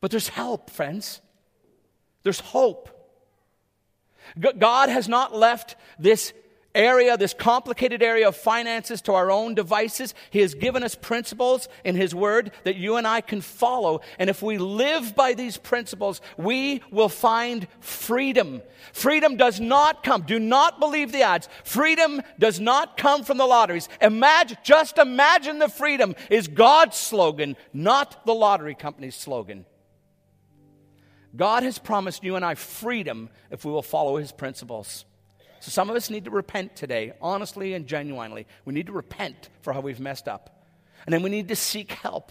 But 0.00 0.10
there's 0.10 0.28
help, 0.28 0.70
friends. 0.70 1.20
There's 2.22 2.40
hope. 2.40 2.90
God 4.58 4.88
has 4.88 5.08
not 5.08 5.34
left 5.34 5.76
this 5.98 6.32
area, 6.76 7.16
this 7.16 7.34
complicated 7.34 8.02
area 8.02 8.28
of 8.28 8.36
finances 8.36 9.00
to 9.02 9.14
our 9.14 9.30
own 9.30 9.54
devices. 9.54 10.14
He 10.30 10.40
has 10.40 10.54
given 10.54 10.82
us 10.82 10.94
principles 10.94 11.68
in 11.84 11.96
His 11.96 12.14
Word 12.14 12.52
that 12.64 12.76
you 12.76 12.96
and 12.96 13.06
I 13.06 13.22
can 13.22 13.40
follow. 13.40 14.02
And 14.18 14.28
if 14.28 14.42
we 14.42 14.58
live 14.58 15.16
by 15.16 15.32
these 15.32 15.56
principles, 15.56 16.20
we 16.36 16.82
will 16.90 17.08
find 17.08 17.66
freedom. 17.80 18.62
Freedom 18.92 19.36
does 19.36 19.58
not 19.58 20.04
come, 20.04 20.22
do 20.22 20.38
not 20.38 20.78
believe 20.78 21.10
the 21.10 21.24
odds. 21.24 21.48
Freedom 21.64 22.22
does 22.38 22.60
not 22.60 22.96
come 22.96 23.24
from 23.24 23.38
the 23.38 23.46
lotteries. 23.46 23.88
Imagine, 24.00 24.58
just 24.62 24.98
imagine 24.98 25.58
the 25.58 25.68
freedom 25.68 26.14
is 26.30 26.46
God's 26.46 26.96
slogan, 26.96 27.56
not 27.72 28.26
the 28.26 28.34
lottery 28.34 28.74
company's 28.74 29.16
slogan. 29.16 29.64
God 31.34 31.62
has 31.62 31.78
promised 31.78 32.22
you 32.22 32.36
and 32.36 32.44
I 32.44 32.54
freedom 32.54 33.30
if 33.50 33.64
we 33.64 33.72
will 33.72 33.82
follow 33.82 34.16
His 34.16 34.32
principles. 34.32 35.05
So 35.66 35.72
some 35.72 35.90
of 35.90 35.96
us 35.96 36.10
need 36.10 36.26
to 36.26 36.30
repent 36.30 36.76
today, 36.76 37.14
honestly 37.20 37.74
and 37.74 37.88
genuinely. 37.88 38.46
We 38.64 38.72
need 38.72 38.86
to 38.86 38.92
repent 38.92 39.48
for 39.62 39.72
how 39.72 39.80
we've 39.80 39.98
messed 39.98 40.28
up. 40.28 40.64
And 41.04 41.12
then 41.12 41.24
we 41.24 41.28
need 41.28 41.48
to 41.48 41.56
seek 41.56 41.90
help. 41.90 42.30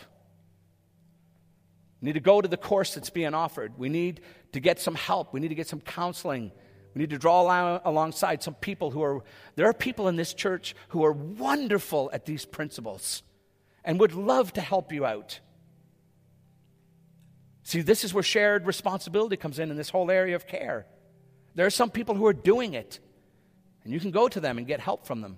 We 2.00 2.06
need 2.06 2.14
to 2.14 2.22
go 2.22 2.40
to 2.40 2.48
the 2.48 2.56
course 2.56 2.96
that's 2.96 3.10
being 3.10 3.34
offered. 3.34 3.78
We 3.78 3.90
need 3.90 4.22
to 4.54 4.62
get 4.62 4.80
some 4.80 4.96
help. 4.96 5.34
We 5.34 5.42
need 5.42 5.50
to 5.50 5.56
get 5.56 5.68
some 5.68 5.82
counseling. 5.82 6.54
We 6.94 7.02
need 7.02 7.10
to 7.10 7.18
draw 7.18 7.42
along, 7.42 7.82
alongside 7.84 8.42
some 8.42 8.54
people 8.54 8.90
who 8.90 9.04
are, 9.04 9.22
there 9.58 9.68
are 9.68 9.74
people 9.74 10.08
in 10.08 10.16
this 10.16 10.34
church 10.34 10.74
who 10.88 11.04
are 11.04 11.12
wonderful 11.12 12.10
at 12.14 12.26
these 12.26 12.46
principles 12.46 13.22
and 13.84 14.00
would 14.00 14.14
love 14.14 14.54
to 14.54 14.62
help 14.62 14.94
you 14.94 15.06
out. 15.06 15.42
See, 17.64 17.82
this 17.82 18.06
is 18.06 18.14
where 18.14 18.24
shared 18.24 18.66
responsibility 18.66 19.36
comes 19.36 19.60
in 19.60 19.72
in 19.72 19.76
this 19.76 19.90
whole 19.90 20.10
area 20.10 20.38
of 20.38 20.48
care. 20.48 20.88
There 21.54 21.66
are 21.66 21.70
some 21.70 21.90
people 21.90 22.16
who 22.16 22.28
are 22.28 22.34
doing 22.34 22.76
it. 22.76 23.02
And 23.86 23.94
you 23.94 24.00
can 24.00 24.12
go 24.12 24.28
to 24.28 24.40
them 24.42 24.58
and 24.58 24.68
get 24.68 24.82
help 24.82 25.08
from 25.08 25.22
them. 25.22 25.38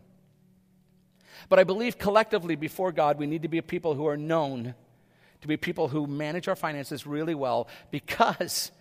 But 1.50 1.60
I 1.60 1.64
believe 1.64 2.00
collectively 2.00 2.56
before 2.56 2.92
God, 2.92 3.20
we 3.20 3.28
need 3.28 3.44
to 3.44 3.48
be 3.48 3.62
people 3.62 3.94
who 3.94 4.08
are 4.08 4.18
known 4.18 4.74
to 5.42 5.48
be 5.48 5.58
people 5.58 5.88
who 5.88 6.08
manage 6.08 6.48
our 6.48 6.56
finances 6.56 7.06
really 7.06 7.36
well 7.36 7.68
because 7.92 8.72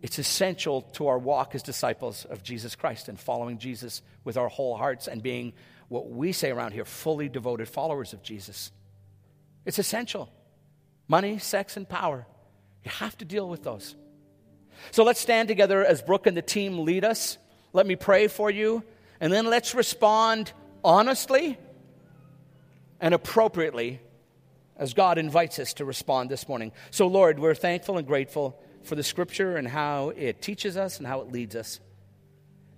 it's 0.00 0.18
essential 0.18 0.82
to 0.82 1.08
our 1.08 1.18
walk 1.18 1.54
as 1.54 1.62
disciples 1.62 2.24
of 2.24 2.42
Jesus 2.42 2.74
Christ 2.74 3.08
and 3.08 3.18
following 3.18 3.58
Jesus 3.58 4.02
with 4.24 4.36
our 4.36 4.48
whole 4.48 4.76
hearts 4.76 5.08
and 5.08 5.22
being 5.22 5.52
what 5.88 6.08
we 6.10 6.32
say 6.32 6.50
around 6.50 6.72
here 6.72 6.84
fully 6.84 7.28
devoted 7.28 7.68
followers 7.68 8.12
of 8.12 8.22
Jesus. 8.22 8.70
It's 9.64 9.78
essential. 9.78 10.30
Money, 11.08 11.38
sex, 11.38 11.76
and 11.76 11.88
power. 11.88 12.26
You 12.84 12.90
have 12.92 13.16
to 13.18 13.24
deal 13.24 13.48
with 13.48 13.62
those. 13.62 13.96
So 14.92 15.02
let's 15.04 15.20
stand 15.20 15.48
together 15.48 15.84
as 15.84 16.00
Brooke 16.00 16.26
and 16.26 16.36
the 16.36 16.42
team 16.42 16.84
lead 16.84 17.04
us. 17.04 17.38
Let 17.72 17.86
me 17.86 17.96
pray 17.96 18.28
for 18.28 18.50
you, 18.50 18.82
and 19.20 19.32
then 19.32 19.46
let's 19.46 19.74
respond 19.74 20.52
honestly 20.84 21.58
and 23.00 23.14
appropriately 23.14 24.00
as 24.76 24.94
God 24.94 25.18
invites 25.18 25.58
us 25.58 25.74
to 25.74 25.84
respond 25.84 26.30
this 26.30 26.48
morning. 26.48 26.72
So, 26.90 27.06
Lord, 27.06 27.38
we're 27.38 27.54
thankful 27.54 27.98
and 27.98 28.06
grateful 28.06 28.60
for 28.82 28.94
the 28.94 29.02
scripture 29.02 29.56
and 29.56 29.66
how 29.66 30.10
it 30.10 30.40
teaches 30.40 30.76
us 30.76 30.98
and 30.98 31.06
how 31.06 31.20
it 31.20 31.32
leads 31.32 31.56
us. 31.56 31.80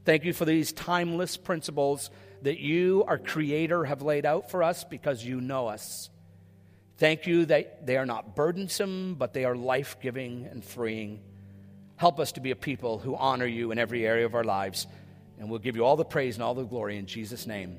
Thank 0.05 0.24
you 0.24 0.32
for 0.32 0.45
these 0.45 0.72
timeless 0.72 1.36
principles 1.36 2.11
that 2.43 2.59
you, 2.59 3.05
our 3.07 3.18
Creator, 3.18 3.84
have 3.84 4.03
laid 4.03 4.24
out 4.24 4.51
for 4.51 4.62
us 4.62 4.82
because 4.82 5.24
you 5.24 5.41
know 5.41 5.68
us. 5.68 6.09
Thank 6.97 7.26
you 7.26 7.47
that 7.47 7.86
they 7.86 7.97
are 7.97 8.07
not 8.07 8.34
burdensome, 8.34 9.14
but 9.14 9.34
they 9.34 9.45
are 9.45 9.55
life 9.55 9.99
giving 10.01 10.47
and 10.51 10.64
freeing. 10.64 11.20
Help 12.01 12.18
us 12.18 12.32
to 12.32 12.40
be 12.40 12.51
a 12.51 12.57
people 12.57 12.98
who 12.98 13.14
honor 13.14 13.44
you 13.44 13.72
in 13.72 13.78
every 13.78 14.07
area 14.07 14.24
of 14.24 14.34
our 14.34 14.42
lives. 14.42 14.86
And 15.38 15.51
we'll 15.51 15.59
give 15.59 15.76
you 15.76 15.84
all 15.84 15.96
the 15.96 16.05
praise 16.05 16.36
and 16.36 16.42
all 16.42 16.55
the 16.55 16.64
glory 16.64 16.96
in 16.96 17.05
Jesus' 17.05 17.46
name. 17.46 17.76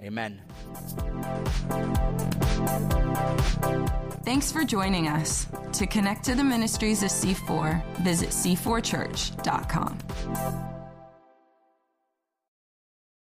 Amen. 0.00 0.40
Thanks 4.24 4.52
for 4.52 4.62
joining 4.62 5.08
us. 5.08 5.48
To 5.72 5.88
connect 5.88 6.24
to 6.26 6.36
the 6.36 6.44
ministries 6.44 7.02
of 7.02 7.08
C4, 7.08 7.84
visit 7.96 8.28
c4church.com. 8.28 10.67